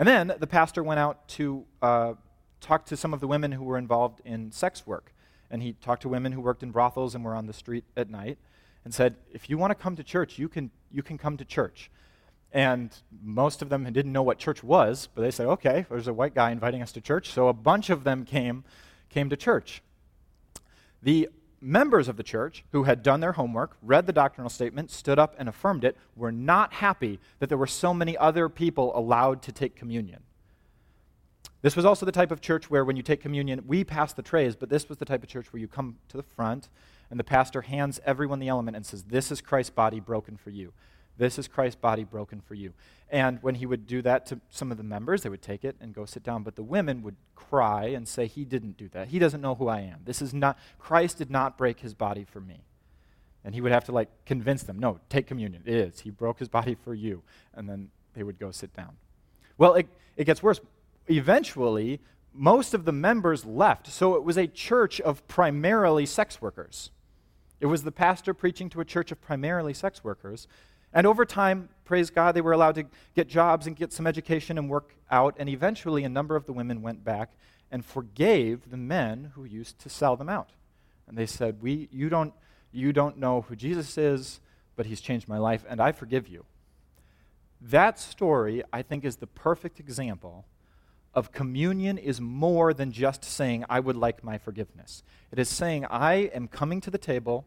And 0.00 0.08
then 0.08 0.34
the 0.40 0.48
pastor 0.48 0.82
went 0.82 0.98
out 0.98 1.28
to 1.28 1.64
uh, 1.80 2.14
talk 2.62 2.86
to 2.86 2.96
some 2.96 3.12
of 3.12 3.20
the 3.20 3.26
women 3.26 3.52
who 3.52 3.64
were 3.64 3.78
involved 3.78 4.20
in 4.24 4.52
sex 4.52 4.86
work. 4.86 5.12
And 5.50 5.62
he 5.62 5.74
talked 5.74 6.02
to 6.02 6.08
women 6.08 6.32
who 6.32 6.40
worked 6.40 6.62
in 6.62 6.70
brothels 6.70 7.14
and 7.14 7.24
were 7.24 7.34
on 7.34 7.46
the 7.46 7.52
street 7.52 7.84
at 7.96 8.08
night 8.08 8.38
and 8.84 8.94
said, 8.94 9.16
If 9.30 9.50
you 9.50 9.58
want 9.58 9.70
to 9.70 9.74
come 9.74 9.96
to 9.96 10.02
church, 10.02 10.38
you 10.38 10.48
can, 10.48 10.70
you 10.90 11.02
can 11.02 11.18
come 11.18 11.36
to 11.36 11.44
church. 11.44 11.90
And 12.52 12.94
most 13.22 13.62
of 13.62 13.70
them 13.70 13.84
didn't 13.84 14.12
know 14.12 14.22
what 14.22 14.38
church 14.38 14.62
was, 14.62 15.08
but 15.14 15.22
they 15.22 15.30
said, 15.30 15.46
okay, 15.46 15.86
there's 15.88 16.08
a 16.08 16.12
white 16.12 16.34
guy 16.34 16.50
inviting 16.50 16.82
us 16.82 16.92
to 16.92 17.00
church. 17.00 17.30
So 17.30 17.48
a 17.48 17.54
bunch 17.54 17.88
of 17.88 18.04
them 18.04 18.24
came, 18.24 18.64
came 19.08 19.30
to 19.30 19.36
church. 19.36 19.82
The 21.02 21.30
members 21.62 22.08
of 22.08 22.16
the 22.16 22.22
church 22.22 22.64
who 22.72 22.82
had 22.82 23.02
done 23.02 23.20
their 23.20 23.32
homework, 23.32 23.76
read 23.80 24.06
the 24.06 24.12
doctrinal 24.12 24.50
statement, 24.50 24.90
stood 24.90 25.18
up 25.18 25.34
and 25.38 25.48
affirmed 25.48 25.84
it, 25.84 25.96
were 26.14 26.32
not 26.32 26.74
happy 26.74 27.20
that 27.38 27.48
there 27.48 27.56
were 27.56 27.66
so 27.66 27.94
many 27.94 28.18
other 28.18 28.48
people 28.48 28.96
allowed 28.96 29.40
to 29.42 29.52
take 29.52 29.74
communion. 29.74 30.22
This 31.62 31.76
was 31.76 31.84
also 31.84 32.04
the 32.04 32.12
type 32.12 32.32
of 32.32 32.40
church 32.40 32.70
where, 32.70 32.84
when 32.84 32.96
you 32.96 33.02
take 33.02 33.20
communion, 33.20 33.62
we 33.66 33.84
pass 33.84 34.12
the 34.12 34.22
trays, 34.22 34.56
but 34.56 34.68
this 34.68 34.88
was 34.88 34.98
the 34.98 35.04
type 35.04 35.22
of 35.22 35.28
church 35.28 35.52
where 35.52 35.60
you 35.60 35.68
come 35.68 35.96
to 36.08 36.16
the 36.16 36.22
front 36.22 36.68
and 37.08 37.20
the 37.20 37.24
pastor 37.24 37.62
hands 37.62 38.00
everyone 38.04 38.40
the 38.40 38.48
element 38.48 38.76
and 38.76 38.84
says, 38.84 39.04
This 39.04 39.30
is 39.30 39.40
Christ's 39.40 39.70
body 39.70 40.00
broken 40.00 40.36
for 40.36 40.50
you. 40.50 40.72
This 41.18 41.38
is 41.38 41.46
Christ's 41.46 41.80
body 41.80 42.04
broken 42.04 42.40
for 42.40 42.54
you. 42.54 42.72
And 43.10 43.38
when 43.42 43.56
he 43.56 43.66
would 43.66 43.86
do 43.86 44.02
that 44.02 44.26
to 44.26 44.40
some 44.50 44.72
of 44.72 44.76
the 44.78 44.82
members, 44.82 45.22
they 45.22 45.28
would 45.28 45.42
take 45.42 45.64
it 45.64 45.76
and 45.80 45.94
go 45.94 46.04
sit 46.04 46.24
down. 46.24 46.42
But 46.42 46.56
the 46.56 46.62
women 46.62 47.02
would 47.02 47.16
cry 47.36 47.84
and 47.86 48.08
say, 48.08 48.26
He 48.26 48.44
didn't 48.44 48.76
do 48.76 48.88
that. 48.88 49.08
He 49.08 49.20
doesn't 49.20 49.40
know 49.40 49.54
who 49.54 49.68
I 49.68 49.80
am. 49.80 50.00
This 50.04 50.20
is 50.20 50.34
not, 50.34 50.58
Christ 50.78 51.18
did 51.18 51.30
not 51.30 51.56
break 51.56 51.80
his 51.80 51.94
body 51.94 52.24
for 52.24 52.40
me. 52.40 52.64
And 53.44 53.54
he 53.54 53.60
would 53.60 53.72
have 53.72 53.84
to 53.84 53.92
like 53.92 54.08
convince 54.24 54.64
them, 54.64 54.80
No, 54.80 54.98
take 55.08 55.28
communion. 55.28 55.62
It 55.64 55.74
is. 55.74 56.00
He 56.00 56.10
broke 56.10 56.40
his 56.40 56.48
body 56.48 56.74
for 56.74 56.92
you. 56.92 57.22
And 57.54 57.68
then 57.68 57.90
they 58.14 58.24
would 58.24 58.38
go 58.40 58.50
sit 58.50 58.74
down. 58.74 58.96
Well, 59.58 59.74
it, 59.74 59.86
it 60.16 60.24
gets 60.24 60.42
worse. 60.42 60.60
Eventually, 61.08 62.00
most 62.34 62.74
of 62.74 62.84
the 62.84 62.92
members 62.92 63.44
left. 63.44 63.88
So 63.88 64.14
it 64.14 64.24
was 64.24 64.36
a 64.36 64.46
church 64.46 65.00
of 65.00 65.26
primarily 65.28 66.06
sex 66.06 66.40
workers. 66.40 66.90
It 67.60 67.66
was 67.66 67.84
the 67.84 67.92
pastor 67.92 68.34
preaching 68.34 68.68
to 68.70 68.80
a 68.80 68.84
church 68.84 69.12
of 69.12 69.20
primarily 69.20 69.74
sex 69.74 70.02
workers. 70.02 70.48
And 70.92 71.06
over 71.06 71.24
time, 71.24 71.68
praise 71.84 72.10
God, 72.10 72.34
they 72.34 72.40
were 72.40 72.52
allowed 72.52 72.74
to 72.76 72.86
get 73.14 73.28
jobs 73.28 73.66
and 73.66 73.76
get 73.76 73.92
some 73.92 74.06
education 74.06 74.58
and 74.58 74.68
work 74.68 74.94
out. 75.10 75.36
And 75.38 75.48
eventually, 75.48 76.04
a 76.04 76.08
number 76.08 76.36
of 76.36 76.46
the 76.46 76.52
women 76.52 76.82
went 76.82 77.04
back 77.04 77.30
and 77.70 77.84
forgave 77.84 78.70
the 78.70 78.76
men 78.76 79.32
who 79.34 79.44
used 79.44 79.78
to 79.80 79.88
sell 79.88 80.16
them 80.16 80.28
out. 80.28 80.50
And 81.08 81.16
they 81.16 81.26
said, 81.26 81.62
we, 81.62 81.88
you, 81.90 82.08
don't, 82.08 82.34
you 82.70 82.92
don't 82.92 83.18
know 83.18 83.42
who 83.42 83.56
Jesus 83.56 83.96
is, 83.96 84.40
but 84.76 84.86
he's 84.86 85.00
changed 85.00 85.28
my 85.28 85.38
life, 85.38 85.64
and 85.68 85.80
I 85.80 85.92
forgive 85.92 86.28
you. 86.28 86.44
That 87.60 87.98
story, 87.98 88.62
I 88.72 88.82
think, 88.82 89.04
is 89.04 89.16
the 89.16 89.26
perfect 89.26 89.80
example 89.80 90.46
of 91.14 91.32
communion 91.32 91.98
is 91.98 92.20
more 92.20 92.72
than 92.72 92.92
just 92.92 93.24
saying, 93.24 93.64
I 93.68 93.80
would 93.80 93.96
like 93.96 94.24
my 94.24 94.38
forgiveness. 94.38 95.02
It 95.30 95.38
is 95.38 95.48
saying, 95.48 95.86
I 95.86 96.30
am 96.34 96.48
coming 96.48 96.80
to 96.82 96.90
the 96.90 96.98
table 96.98 97.46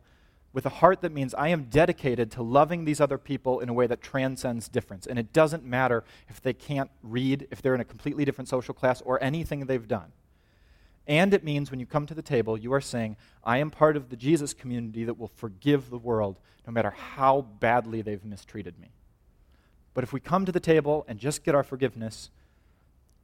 with 0.53 0.65
a 0.65 0.69
heart 0.69 1.01
that 1.01 1.11
means 1.11 1.33
I 1.33 1.49
am 1.49 1.65
dedicated 1.65 2.31
to 2.31 2.43
loving 2.43 2.85
these 2.85 3.01
other 3.01 3.17
people 3.17 3.59
in 3.59 3.67
a 3.67 3.73
way 3.73 3.87
that 3.87 4.01
transcends 4.01 4.69
difference. 4.69 5.05
And 5.05 5.19
it 5.19 5.33
doesn't 5.33 5.65
matter 5.65 6.03
if 6.29 6.41
they 6.41 6.53
can't 6.53 6.89
read, 7.03 7.47
if 7.51 7.61
they're 7.61 7.75
in 7.75 7.81
a 7.81 7.85
completely 7.85 8.23
different 8.23 8.47
social 8.47 8.73
class, 8.73 9.01
or 9.01 9.21
anything 9.21 9.65
they've 9.65 9.87
done. 9.87 10.13
And 11.07 11.33
it 11.33 11.43
means 11.43 11.71
when 11.71 11.79
you 11.79 11.85
come 11.85 12.05
to 12.05 12.13
the 12.13 12.21
table, 12.21 12.57
you 12.57 12.73
are 12.73 12.81
saying, 12.81 13.17
I 13.43 13.57
am 13.57 13.69
part 13.69 13.97
of 13.97 14.09
the 14.09 14.15
Jesus 14.15 14.53
community 14.53 15.03
that 15.03 15.19
will 15.19 15.27
forgive 15.27 15.89
the 15.89 15.97
world 15.97 16.39
no 16.65 16.71
matter 16.71 16.91
how 16.91 17.41
badly 17.41 18.01
they've 18.01 18.23
mistreated 18.23 18.79
me. 18.79 18.91
But 19.93 20.03
if 20.03 20.13
we 20.13 20.19
come 20.19 20.45
to 20.45 20.51
the 20.51 20.59
table 20.59 21.05
and 21.07 21.19
just 21.19 21.43
get 21.43 21.53
our 21.53 21.63
forgiveness 21.63 22.29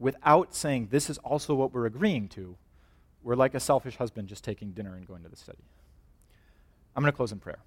without 0.02 0.56
saying, 0.56 0.88
this 0.90 1.10
is 1.10 1.18
also 1.20 1.54
what 1.54 1.72
we're 1.72 1.86
agreeing 1.86 2.28
to, 2.30 2.58
we're 3.24 3.36
like 3.36 3.54
a 3.54 3.60
selfish 3.60 3.98
husband 3.98 4.28
just 4.28 4.44
taking 4.44 4.72
dinner 4.72 4.96
and 4.96 5.08
going 5.08 5.22
to 5.22 5.30
the 5.30 5.36
study. 5.36 5.64
I'm 6.96 7.04
going 7.04 7.12
to 7.12 7.16
close 7.16 7.32
in 7.32 7.40
prayer. 7.40 7.60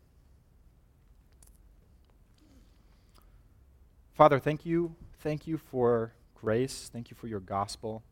Father, 4.12 4.38
thank 4.38 4.66
you. 4.66 4.96
Thank 5.20 5.46
you 5.46 5.58
for 5.58 6.12
grace. 6.34 6.90
Thank 6.92 7.10
you 7.10 7.16
for 7.16 7.28
your 7.28 7.40
gospel. 7.40 8.02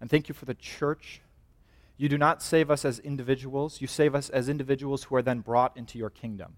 And 0.00 0.10
thank 0.10 0.28
you 0.28 0.34
for 0.34 0.46
the 0.46 0.54
church. 0.54 1.20
You 1.98 2.08
do 2.08 2.18
not 2.18 2.42
save 2.42 2.70
us 2.70 2.84
as 2.84 2.98
individuals, 2.98 3.80
you 3.80 3.86
save 3.86 4.14
us 4.14 4.30
as 4.30 4.48
individuals 4.48 5.04
who 5.04 5.14
are 5.14 5.22
then 5.22 5.40
brought 5.40 5.76
into 5.76 5.98
your 5.98 6.10
kingdom. 6.10 6.56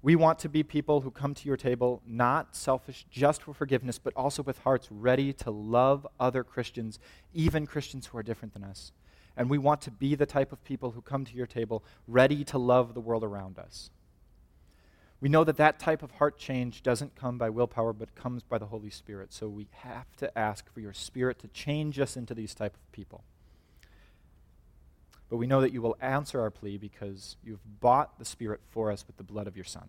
We 0.00 0.14
want 0.14 0.38
to 0.40 0.48
be 0.48 0.62
people 0.62 1.00
who 1.00 1.10
come 1.10 1.34
to 1.34 1.46
your 1.46 1.56
table 1.56 2.02
not 2.06 2.54
selfish 2.54 3.04
just 3.10 3.42
for 3.42 3.52
forgiveness, 3.52 3.98
but 3.98 4.12
also 4.14 4.42
with 4.42 4.58
hearts 4.58 4.88
ready 4.90 5.32
to 5.34 5.50
love 5.50 6.06
other 6.20 6.44
Christians, 6.44 7.00
even 7.34 7.66
Christians 7.66 8.06
who 8.06 8.18
are 8.18 8.22
different 8.22 8.54
than 8.54 8.62
us. 8.62 8.92
And 9.36 9.50
we 9.50 9.58
want 9.58 9.80
to 9.82 9.90
be 9.90 10.14
the 10.14 10.26
type 10.26 10.52
of 10.52 10.62
people 10.64 10.92
who 10.92 11.02
come 11.02 11.24
to 11.24 11.34
your 11.34 11.46
table 11.46 11.84
ready 12.06 12.44
to 12.44 12.58
love 12.58 12.94
the 12.94 13.00
world 13.00 13.24
around 13.24 13.58
us. 13.58 13.90
We 15.20 15.28
know 15.28 15.42
that 15.42 15.56
that 15.56 15.80
type 15.80 16.04
of 16.04 16.12
heart 16.12 16.38
change 16.38 16.84
doesn't 16.84 17.16
come 17.16 17.38
by 17.38 17.50
willpower, 17.50 17.92
but 17.92 18.14
comes 18.14 18.44
by 18.44 18.58
the 18.58 18.66
Holy 18.66 18.90
Spirit. 18.90 19.32
So 19.32 19.48
we 19.48 19.68
have 19.72 20.14
to 20.16 20.38
ask 20.38 20.72
for 20.72 20.78
your 20.78 20.92
Spirit 20.92 21.40
to 21.40 21.48
change 21.48 21.98
us 21.98 22.16
into 22.16 22.34
these 22.34 22.54
type 22.54 22.74
of 22.74 22.92
people. 22.92 23.24
But 25.28 25.36
we 25.36 25.46
know 25.46 25.60
that 25.60 25.72
you 25.72 25.82
will 25.82 25.96
answer 26.00 26.40
our 26.40 26.50
plea 26.50 26.78
because 26.78 27.36
you've 27.44 27.80
bought 27.80 28.18
the 28.18 28.24
Spirit 28.24 28.60
for 28.70 28.90
us 28.90 29.06
with 29.06 29.16
the 29.16 29.22
blood 29.22 29.46
of 29.46 29.56
your 29.56 29.64
Son. 29.64 29.88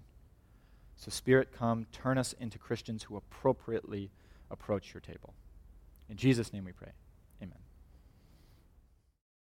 So, 0.98 1.10
Spirit, 1.10 1.54
come, 1.54 1.86
turn 1.94 2.18
us 2.18 2.34
into 2.40 2.58
Christians 2.58 3.04
who 3.04 3.16
appropriately 3.16 4.12
approach 4.52 4.94
your 4.94 5.02
table. 5.02 5.34
In 6.10 6.18
Jesus' 6.18 6.52
name 6.52 6.66
we 6.66 6.74
pray. 6.74 6.92